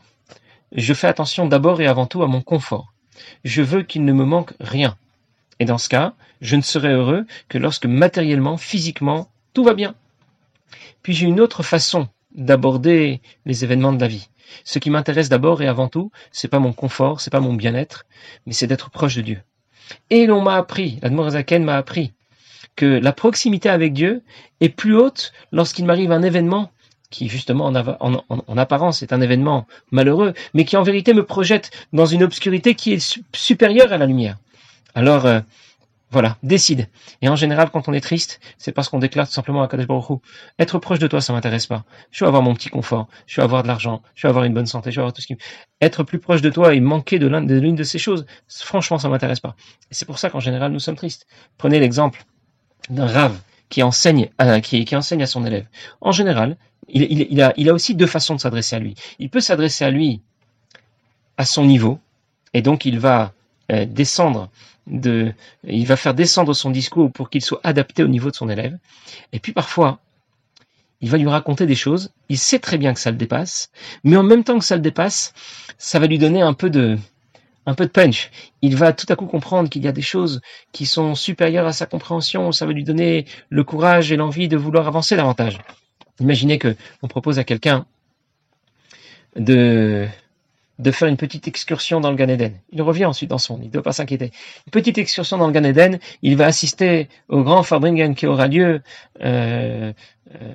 je 0.73 0.95
fais 0.95 1.07
attention 1.07 1.47
d'abord 1.47 1.81
et 1.81 1.87
avant 1.87 2.07
tout 2.07 2.23
à 2.23 2.27
mon 2.27 2.43
confort. 2.43 2.93
Je 3.45 3.63
veux 3.63 3.83
qu'il 3.83 4.05
ne 4.05 4.13
me 4.13 4.25
manque 4.25 4.53
rien. 4.61 4.97
Et 5.59 5.65
dans 5.65 5.79
ce 5.79 5.89
cas, 5.89 6.15
je 6.41 6.57
ne 6.57 6.63
serai 6.63 6.93
heureux 6.93 7.25
que 7.49 7.59
lorsque 7.59 7.87
matériellement, 7.87 8.57
physiquement, 8.57 9.31
tout 9.55 9.65
va 9.65 9.75
bien. 9.75 9.95
Puis 11.03 11.15
j'ai 11.15 11.27
une 11.27 11.41
autre 11.41 11.63
façon 11.63 12.09
d'aborder 12.35 13.21
les 13.47 13.65
événements 13.65 13.93
de 13.93 14.01
la 14.01 14.09
vie. 14.09 14.29
Ce 14.65 14.79
qui 14.79 14.91
m'intéresse 14.91 15.29
d'abord 15.29 15.63
et 15.63 15.69
avant 15.69 15.89
tout, 15.89 16.11
c'est 16.31 16.49
pas 16.49 16.59
mon 16.59 16.73
confort, 16.73 17.21
c'est 17.21 17.31
pas 17.31 17.41
mon 17.41 17.55
bien-être, 17.55 18.05
mais 18.47 18.53
c'est 18.53 18.67
d'être 18.67 18.91
proche 18.91 19.17
de 19.17 19.23
Dieu. 19.23 19.41
Et 20.11 20.27
l'on 20.27 20.43
m'a 20.43 20.57
appris, 20.57 20.99
l'Admorazaken 21.03 21.65
m'a 21.65 21.77
appris, 21.77 22.13
que 22.77 22.87
la 22.87 23.13
proximité 23.13 23.69
avec 23.69 23.93
Dieu 23.93 24.23
est 24.61 24.69
plus 24.69 24.97
haute 24.97 25.33
lorsqu'il 25.53 25.87
m'arrive 25.87 26.13
un 26.13 26.23
événement 26.23 26.71
qui 27.13 27.29
justement 27.29 27.67
en, 27.67 28.57
apparence 28.59 29.03
est 29.03 29.13
un 29.13 29.21
événement 29.21 29.67
malheureux, 29.93 30.33
mais 30.55 30.65
qui 30.65 30.77
en 30.77 30.83
vérité 30.83 31.15
me 31.15 31.25
projette 31.25 31.71
dans 31.93 32.07
une 32.07 32.25
obscurité 32.25 32.75
qui 32.75 32.95
est 32.95 33.21
supérieure 33.33 33.93
à 33.93 33.99
la 33.99 34.07
lumière. 34.07 34.39
Alors, 34.95 35.27
euh, 35.27 35.41
Voilà, 36.11 36.37
décide. 36.43 36.89
Et 37.23 37.29
en 37.31 37.37
général, 37.37 37.71
quand 37.71 37.89
on 37.89 37.95
est 37.95 38.03
triste, 38.03 38.39
c'est 38.59 38.73
parce 38.73 38.91
qu'on 38.91 38.99
déclare 38.99 39.27
tout 39.27 39.33
simplement 39.33 39.63
à 39.63 39.69
Kadesh 39.69 39.87
Baruch 39.87 40.21
être 40.59 40.79
proche 40.79 40.99
de 40.99 41.07
toi, 41.07 41.23
ça 41.23 41.33
m'intéresse 41.33 41.67
pas. 41.67 41.85
Je 42.11 42.23
veux 42.23 42.29
avoir 42.29 42.43
mon 42.43 42.53
petit 42.53 42.69
confort, 42.69 43.09
je 43.27 43.41
veux 43.41 43.45
avoir 43.45 43.63
de 43.63 43.69
l'argent, 43.69 44.03
je 44.15 44.27
veux 44.27 44.31
avoir 44.31 44.45
une 44.45 44.53
bonne 44.53 44.67
santé, 44.67 44.91
je 44.91 44.97
veux 44.97 45.05
avoir 45.05 45.15
tout 45.15 45.23
ce 45.23 45.27
qui... 45.27 45.39
Être 45.81 46.03
plus 46.03 46.19
proche 46.19 46.43
de 46.43 46.51
toi 46.51 46.75
et 46.75 46.81
manquer 46.81 47.19
de 47.19 47.29
l'une 47.29 47.77
de, 47.77 47.83
ces 47.83 47.99
choses, 47.99 48.27
franchement, 48.47 48.99
ça 48.99 49.09
m'intéresse 49.09 49.41
pas. 49.41 49.57
Et 49.91 49.95
c'est 49.95 50.05
pour 50.05 50.19
ça 50.19 50.29
qu'en 50.29 50.41
général, 50.41 50.71
nous 50.73 50.81
sommes 50.81 50.97
tristes. 50.97 51.27
Prenez 51.57 51.81
l'exemple 51.81 52.25
d'un 52.91 53.07
rave 53.07 53.39
qui 53.73 53.83
enseigne, 53.83 54.29
à, 54.37 54.61
qui, 54.61 54.95
enseigne 54.95 55.23
à 55.23 55.27
son 55.27 55.47
élève. 55.47 55.65
En 56.03 56.13
général, 56.13 56.59
il, 56.91 57.41
a, 57.41 57.73
aussi 57.73 57.95
deux 57.95 58.07
façons 58.07 58.35
de 58.35 58.41
s'adresser 58.41 58.77
à 58.77 58.79
lui. 58.79 58.95
Il 59.19 59.31
peut 59.31 59.41
s'adresser 59.41 59.87
à 59.87 59.91
lui 59.91 60.21
à 61.39 61.47
son 61.47 61.65
niveau, 61.65 61.99
et 62.53 62.61
donc 62.61 62.85
il 62.85 62.99
va 62.99 63.33
euh, 63.73 63.87
descendre 63.87 64.51
de, 64.87 65.33
il 65.65 65.87
va 65.87 65.97
faire 65.97 66.13
descendre 66.13 66.53
son 66.53 66.71
discours 66.71 67.11
pour 67.11 67.31
qu'il 67.31 67.41
soit 67.41 67.63
adapté 67.65 68.03
au 68.03 68.09
niveau 68.09 68.31
de 68.31 68.37
son 68.37 68.51
élève. 68.51 68.77
Et 69.33 69.39
puis 69.39 69.53
parfois, 69.53 70.01
il 71.01 71.09
va 71.09 71.17
lui 71.17 71.29
raconter 71.29 71.65
des 71.65 71.75
choses. 71.75 72.13
Il 72.29 72.37
sait 72.37 72.59
très 72.59 72.77
bien 72.77 72.93
que 72.93 73.01
ça 73.01 73.11
le 73.11 73.17
dépasse, 73.17 73.71
mais 74.05 74.19
en 74.19 74.23
même 74.23 74.45
temps 74.45 74.59
que 74.59 74.67
ça 74.67 74.77
le 74.77 74.83
dépasse, 74.83 75.33
ça 75.79 75.99
va 75.99 76.07
lui 76.07 76.19
donner 76.19 76.43
un 76.43 76.53
peu 76.53 76.69
de, 76.69 76.99
un 77.67 77.75
peu 77.75 77.85
de 77.85 77.91
punch. 77.91 78.31
Il 78.61 78.77
va 78.77 78.93
tout 78.93 79.07
à 79.09 79.17
coup 79.17 79.27
comprendre 79.27 79.69
qu'il 79.69 79.83
y 79.85 79.89
a 79.89 79.93
des 79.93 80.03
choses 80.03 80.41
qui 80.73 80.87
sont 80.87 81.15
supérieures 81.15 81.67
à 81.67 81.73
sa 81.73 81.87
compréhension. 81.87 82.53
Ça 82.53 82.67
va 82.67 82.73
lui 82.73 82.85
donner 82.85 83.27
le 83.49 83.65
courage 83.65 84.13
et 84.13 84.17
l'envie 84.17 84.49
de 84.49 84.57
vouloir 84.57 84.87
avancer 84.87 85.17
davantage. 85.17 85.59
Imaginez 86.21 86.59
que 86.59 86.77
on 87.03 87.09
propose 87.09 87.39
à 87.39 87.45
quelqu'un 87.45 87.87
de 89.37 90.09
de 90.79 90.91
faire 90.91 91.09
une 91.09 91.17
petite 91.17 91.47
excursion 91.47 92.01
dans 92.01 92.11
le 92.11 92.17
Gan 92.17 92.29
Eden. 92.29 92.55
Il 92.73 92.83
revient 92.83 93.05
ensuite 93.05 93.31
dans 93.31 93.39
son, 93.39 93.59
il 93.61 93.67
ne 93.67 93.71
doit 93.71 93.83
pas 93.83 93.93
s'inquiéter. 93.93 94.33
Une 94.67 94.71
petite 94.73 94.99
excursion 94.99 95.39
dans 95.39 95.47
le 95.47 95.53
Gan 95.53 95.65
Eden, 95.65 95.99
il 96.23 96.37
va 96.37 96.47
assister 96.47 97.09
au 97.29 97.43
grand 97.43 97.63
Farbringen 97.63 98.15
qui 98.15 98.27
aura 98.27 98.49
lieu, 98.49 98.81
euh, 99.23 99.93
euh, 100.35 100.53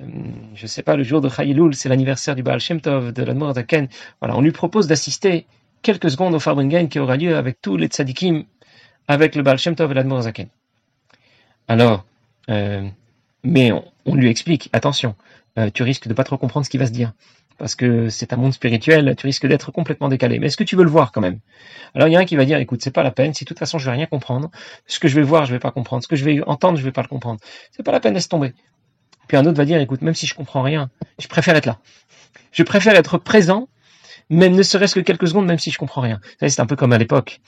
je 0.54 0.66
sais 0.66 0.82
pas, 0.82 0.96
le 0.96 1.02
jour 1.02 1.20
de 1.20 1.28
Chayilul, 1.28 1.74
c'est 1.74 1.88
l'anniversaire 1.88 2.34
du 2.34 2.42
Baal 2.42 2.60
Shem 2.60 2.80
Tov, 2.80 3.12
de 3.12 3.22
l'Admor 3.22 3.54
Zaken. 3.54 3.88
Voilà, 4.20 4.36
on 4.36 4.42
lui 4.42 4.52
propose 4.52 4.86
d'assister 4.86 5.46
quelques 5.88 6.10
secondes 6.10 6.34
au 6.34 6.38
Farbringen 6.38 6.90
qui 6.90 6.98
aura 6.98 7.16
lieu 7.16 7.34
avec 7.34 7.62
tous 7.62 7.78
les 7.78 7.86
tzadikim, 7.86 8.44
avec 9.06 9.34
le 9.34 9.42
Baal 9.42 9.56
Shem 9.56 9.74
Tov 9.74 9.90
et 9.90 9.94
l'Admor 9.94 10.20
Zaken. 10.20 10.48
Alors, 11.66 12.04
euh, 12.50 12.86
mais 13.42 13.72
on, 14.04 14.14
lui 14.14 14.28
explique, 14.28 14.68
attention, 14.74 15.14
euh, 15.58 15.70
tu 15.72 15.82
risques 15.82 16.06
de 16.06 16.12
pas 16.12 16.24
trop 16.24 16.36
comprendre 16.36 16.66
ce 16.66 16.70
qui 16.70 16.76
va 16.76 16.84
se 16.84 16.92
dire 16.92 17.14
parce 17.56 17.74
que 17.74 18.10
c'est 18.10 18.34
un 18.34 18.36
monde 18.36 18.52
spirituel, 18.52 19.16
tu 19.16 19.26
risques 19.26 19.46
d'être 19.46 19.72
complètement 19.72 20.10
décalé. 20.10 20.38
Mais 20.38 20.48
est-ce 20.48 20.58
que 20.58 20.62
tu 20.62 20.76
veux 20.76 20.84
le 20.84 20.90
voir 20.90 21.10
quand 21.10 21.22
même? 21.22 21.40
Alors 21.94 22.06
il 22.06 22.12
y 22.12 22.16
a 22.16 22.20
un 22.20 22.26
qui 22.26 22.36
va 22.36 22.44
dire, 22.44 22.58
écoute, 22.58 22.82
c'est 22.82 22.92
pas 22.92 23.02
la 23.02 23.10
peine, 23.10 23.32
si 23.32 23.44
de 23.44 23.48
toute 23.48 23.58
façon 23.58 23.78
je 23.78 23.86
vais 23.86 23.96
rien 23.96 24.06
comprendre, 24.06 24.50
ce 24.86 25.00
que 25.00 25.08
je 25.08 25.14
vais 25.14 25.22
voir, 25.22 25.46
je 25.46 25.54
vais 25.54 25.58
pas 25.58 25.70
comprendre, 25.70 26.02
ce 26.02 26.08
que 26.08 26.16
je 26.16 26.24
vais 26.24 26.42
entendre, 26.46 26.76
je 26.76 26.84
vais 26.84 26.92
pas 26.92 27.02
le 27.02 27.08
comprendre. 27.08 27.40
C'est 27.72 27.82
pas 27.82 27.92
la 27.92 28.00
peine, 28.00 28.12
laisse 28.12 28.28
tomber. 28.28 28.52
Puis 29.26 29.38
un 29.38 29.46
autre 29.46 29.56
va 29.56 29.64
dire, 29.64 29.80
écoute, 29.80 30.02
même 30.02 30.14
si 30.14 30.26
je 30.26 30.34
comprends 30.34 30.60
rien, 30.60 30.90
je 31.18 31.28
préfère 31.28 31.56
être 31.56 31.66
là. 31.66 31.78
Je 32.52 32.62
préfère 32.62 32.94
être 32.94 33.16
présent, 33.16 33.68
même 34.30 34.54
ne 34.54 34.62
serait-ce 34.62 34.94
que 34.94 35.00
quelques 35.00 35.28
secondes, 35.28 35.46
même 35.46 35.58
si 35.58 35.70
je 35.70 35.78
comprends 35.78 36.00
rien. 36.00 36.20
C'est 36.40 36.60
un 36.60 36.66
peu 36.66 36.76
comme 36.76 36.92
à 36.92 36.98
l'époque. 36.98 37.40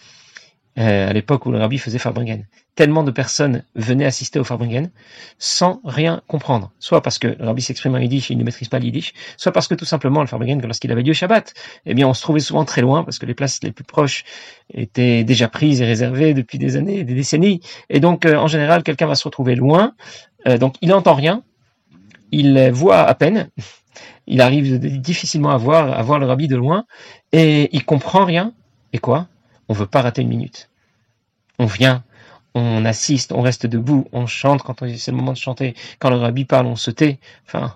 Euh, 0.78 1.10
à 1.10 1.12
l'époque 1.12 1.46
où 1.46 1.50
le 1.50 1.58
rabbi 1.58 1.78
faisait 1.78 1.98
Farbringen. 1.98 2.46
Tellement 2.76 3.02
de 3.02 3.10
personnes 3.10 3.64
venaient 3.74 4.04
assister 4.04 4.38
au 4.38 4.44
Farbringen 4.44 4.92
sans 5.36 5.80
rien 5.84 6.22
comprendre. 6.28 6.70
Soit 6.78 7.02
parce 7.02 7.18
que 7.18 7.26
le 7.26 7.44
rabbi 7.44 7.60
s'exprime 7.60 7.96
en 7.96 7.98
yiddish 7.98 8.30
et 8.30 8.34
il 8.34 8.38
ne 8.38 8.44
maîtrise 8.44 8.68
pas 8.68 8.78
le 8.78 8.84
yiddish, 8.84 9.12
soit 9.36 9.50
parce 9.50 9.66
que 9.66 9.74
tout 9.74 9.84
simplement 9.84 10.20
le 10.20 10.28
Farbringen, 10.28 10.62
lorsqu'il 10.62 10.92
avait 10.92 11.02
lieu 11.02 11.12
Shabbat, 11.12 11.54
eh 11.86 11.94
bien 11.94 12.06
on 12.06 12.14
se 12.14 12.22
trouvait 12.22 12.38
souvent 12.40 12.64
très 12.64 12.82
loin 12.82 13.02
parce 13.02 13.18
que 13.18 13.26
les 13.26 13.34
places 13.34 13.58
les 13.64 13.72
plus 13.72 13.82
proches 13.82 14.22
étaient 14.72 15.24
déjà 15.24 15.48
prises 15.48 15.82
et 15.82 15.86
réservées 15.86 16.34
depuis 16.34 16.58
des 16.58 16.76
années, 16.76 17.02
des 17.02 17.14
décennies. 17.14 17.62
Et 17.88 17.98
donc 17.98 18.24
euh, 18.24 18.36
en 18.36 18.46
général, 18.46 18.84
quelqu'un 18.84 19.08
va 19.08 19.16
se 19.16 19.24
retrouver 19.24 19.56
loin, 19.56 19.94
euh, 20.46 20.56
donc 20.56 20.76
il 20.82 20.90
n'entend 20.90 21.14
rien, 21.14 21.42
il 22.30 22.70
voit 22.70 23.00
à 23.00 23.14
peine, 23.16 23.50
il 24.26 24.40
arrive 24.40 24.78
difficilement 24.78 25.50
à 25.50 25.56
voir, 25.56 25.92
à 25.92 26.02
voir 26.02 26.18
le 26.18 26.26
rabbi 26.26 26.48
de 26.48 26.56
loin, 26.56 26.84
et 27.32 27.68
il 27.74 27.84
comprend 27.84 28.24
rien. 28.24 28.52
Et 28.92 28.98
quoi? 28.98 29.28
On 29.68 29.74
veut 29.74 29.86
pas 29.86 30.02
rater 30.02 30.22
une 30.22 30.28
minute. 30.28 30.68
On 31.58 31.66
vient, 31.66 32.02
on 32.54 32.84
assiste, 32.84 33.32
on 33.32 33.42
reste 33.42 33.66
debout, 33.66 34.08
on 34.12 34.26
chante 34.26 34.62
quand 34.62 34.84
c'est 34.96 35.10
le 35.10 35.16
moment 35.16 35.32
de 35.32 35.38
chanter. 35.38 35.74
Quand 35.98 36.10
le 36.10 36.16
rabbi 36.16 36.44
parle, 36.44 36.66
on 36.66 36.76
se 36.76 36.90
tait. 36.90 37.18
Enfin, 37.46 37.74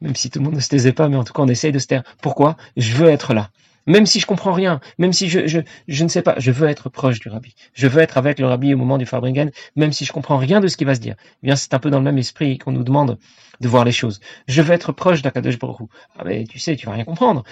même 0.00 0.14
si 0.14 0.30
tout 0.30 0.38
le 0.38 0.44
monde 0.44 0.54
ne 0.54 0.60
se 0.60 0.68
taisait 0.68 0.92
pas, 0.92 1.08
mais 1.08 1.16
en 1.16 1.24
tout 1.24 1.32
cas, 1.32 1.42
on 1.42 1.48
essaye 1.48 1.72
de 1.72 1.78
se 1.78 1.86
taire. 1.86 2.02
Pourquoi? 2.20 2.56
Je 2.76 2.94
veux 2.94 3.08
être 3.08 3.34
là. 3.34 3.50
Même 3.86 4.06
si 4.06 4.20
je 4.20 4.26
comprends 4.26 4.52
rien, 4.52 4.80
même 4.98 5.12
si 5.12 5.28
je, 5.28 5.46
je, 5.46 5.60
je 5.88 6.04
ne 6.04 6.08
sais 6.08 6.22
pas, 6.22 6.34
je 6.38 6.50
veux 6.50 6.68
être 6.68 6.88
proche 6.88 7.18
du 7.20 7.28
rabbi. 7.28 7.54
Je 7.74 7.86
veux 7.88 8.00
être 8.00 8.18
avec 8.18 8.38
le 8.38 8.46
rabbi 8.46 8.74
au 8.74 8.76
moment 8.76 8.98
du 8.98 9.06
Farbringen, 9.06 9.50
même 9.76 9.92
si 9.92 10.04
je 10.04 10.12
comprends 10.12 10.36
rien 10.38 10.60
de 10.60 10.68
ce 10.68 10.76
qui 10.76 10.84
va 10.84 10.94
se 10.94 11.00
dire. 11.00 11.16
Eh 11.42 11.46
bien, 11.46 11.56
c'est 11.56 11.74
un 11.74 11.78
peu 11.78 11.90
dans 11.90 11.98
le 11.98 12.04
même 12.04 12.18
esprit 12.18 12.58
qu'on 12.58 12.72
nous 12.72 12.84
demande 12.84 13.18
de 13.60 13.68
voir 13.68 13.84
les 13.84 13.92
choses. 13.92 14.20
Je 14.48 14.62
veux 14.62 14.72
être 14.72 14.92
proche 14.92 15.22
d'Akadosh 15.22 15.58
Baruch 15.58 15.88
Ah, 16.18 16.22
mais 16.24 16.44
tu 16.44 16.58
sais, 16.58 16.76
tu 16.76 16.86
vas 16.86 16.92
rien 16.92 17.04
comprendre. 17.04 17.44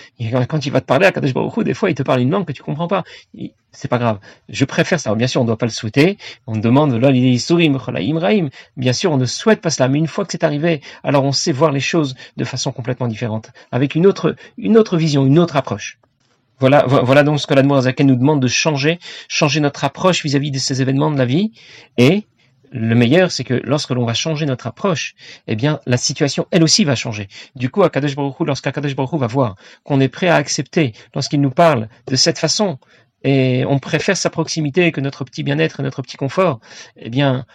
Quand 0.49 0.65
il 0.65 0.73
va 0.73 0.81
te 0.81 0.87
parler, 0.87 1.07
Akadosh 1.07 1.35
Baruch 1.35 1.65
des 1.65 1.75
fois, 1.75 1.91
il 1.91 1.95
te 1.95 2.03
parle 2.03 2.21
une 2.21 2.31
langue 2.31 2.47
que 2.47 2.53
tu 2.53 2.63
comprends 2.63 2.89
pas. 2.89 3.05
C'est 3.73 3.89
pas 3.89 3.99
grave. 3.99 4.19
Je 4.49 4.65
préfère 4.65 4.99
ça. 4.99 5.15
Bien 5.15 5.27
sûr, 5.27 5.41
on 5.41 5.45
ne 5.45 5.49
doit 5.49 5.59
pas 5.59 5.67
le 5.67 5.73
souhaiter. 5.73 6.17
On 6.47 6.57
demande, 6.57 6.99
Bien 8.77 8.93
sûr, 8.93 9.13
on 9.13 9.17
ne 9.17 9.27
souhaite 9.27 9.61
pas 9.61 9.71
cela. 9.71 9.89
Mais 9.89 9.99
une 9.99 10.07
fois 10.07 10.25
que 10.25 10.33
c'est 10.33 10.45
arrivé, 10.45 10.81
alors 11.05 11.25
on 11.25 11.33
sait 11.33 11.53
voir 11.53 11.71
les 11.71 11.81
choses 11.81 12.15
de 12.37 12.45
façon 12.45 12.73
complètement 12.73 13.09
différente. 13.09 13.51
Avec 13.71 13.95
une 13.95 14.07
autre, 14.07 14.35
une 14.57 14.79
autre 14.79 14.97
vision, 14.97 15.27
une 15.27 15.39
autre 15.39 15.57
approche. 15.57 15.99
Voilà, 16.61 16.85
voilà 16.87 17.23
donc 17.23 17.41
ce 17.41 17.47
que 17.47 17.55
l'Admorazaken 17.55 18.07
nous 18.07 18.17
demande 18.17 18.43
de 18.43 18.49
changer, 18.49 18.99
changer 19.29 19.61
notre 19.61 19.85
approche 19.85 20.25
vis-à-vis 20.25 20.51
de 20.51 20.59
ces 20.59 20.83
événements 20.83 21.11
de 21.11 21.19
la 21.19 21.25
vie. 21.25 21.53
Et 21.99 22.27
le 22.73 22.95
meilleur, 22.95 23.31
c'est 23.31 23.45
que 23.45 23.55
lorsque 23.65 23.91
l'on 23.91 24.05
va 24.05 24.15
changer 24.15 24.45
notre 24.45 24.67
approche, 24.67 25.15
eh 25.47 25.57
bien, 25.57 25.81
la 25.87 25.97
situation, 25.97 26.47
elle 26.51 26.63
aussi, 26.63 26.85
va 26.85 26.95
changer. 26.95 27.29
Du 27.55 27.71
coup, 27.71 27.83
Akadosh 27.83 28.17
Baruch 28.17 28.37
lorsqu'Akadosh 28.41 28.97
Baruch 28.97 29.21
va 29.21 29.27
voir 29.27 29.55
qu'on 29.85 30.01
est 30.01 30.09
prêt 30.09 30.29
à 30.29 30.37
accepter, 30.37 30.93
lorsqu'il 31.15 31.41
nous 31.41 31.51
parle 31.51 31.89
de 32.07 32.17
cette 32.17 32.39
façon, 32.39 32.79
et 33.25 33.65
on 33.67 33.79
préfère 33.79 34.17
sa 34.17 34.31
proximité 34.31 34.93
que 34.93 35.01
notre 35.01 35.25
petit 35.25 35.43
bien-être 35.43 35.81
et 35.81 35.83
notre 35.83 36.03
petit 36.03 36.17
confort, 36.17 36.61
eh 36.97 37.11
bien, 37.11 37.47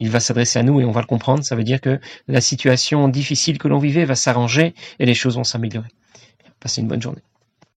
il 0.00 0.10
va 0.10 0.20
s'adresser 0.20 0.58
à 0.58 0.62
nous 0.62 0.80
et 0.80 0.84
on 0.84 0.90
va 0.90 1.00
le 1.00 1.06
comprendre. 1.06 1.44
Ça 1.44 1.54
veut 1.54 1.64
dire 1.64 1.80
que 1.80 2.00
la 2.26 2.40
situation 2.40 3.08
difficile 3.08 3.58
que 3.58 3.68
l'on 3.68 3.78
vivait 3.78 4.04
va 4.04 4.16
s'arranger 4.16 4.74
et 4.98 5.06
les 5.06 5.14
choses 5.14 5.36
vont 5.36 5.44
s'améliorer. 5.44 5.88
Passez 6.58 6.80
une 6.80 6.88
bonne 6.88 7.02
journée. 7.02 7.22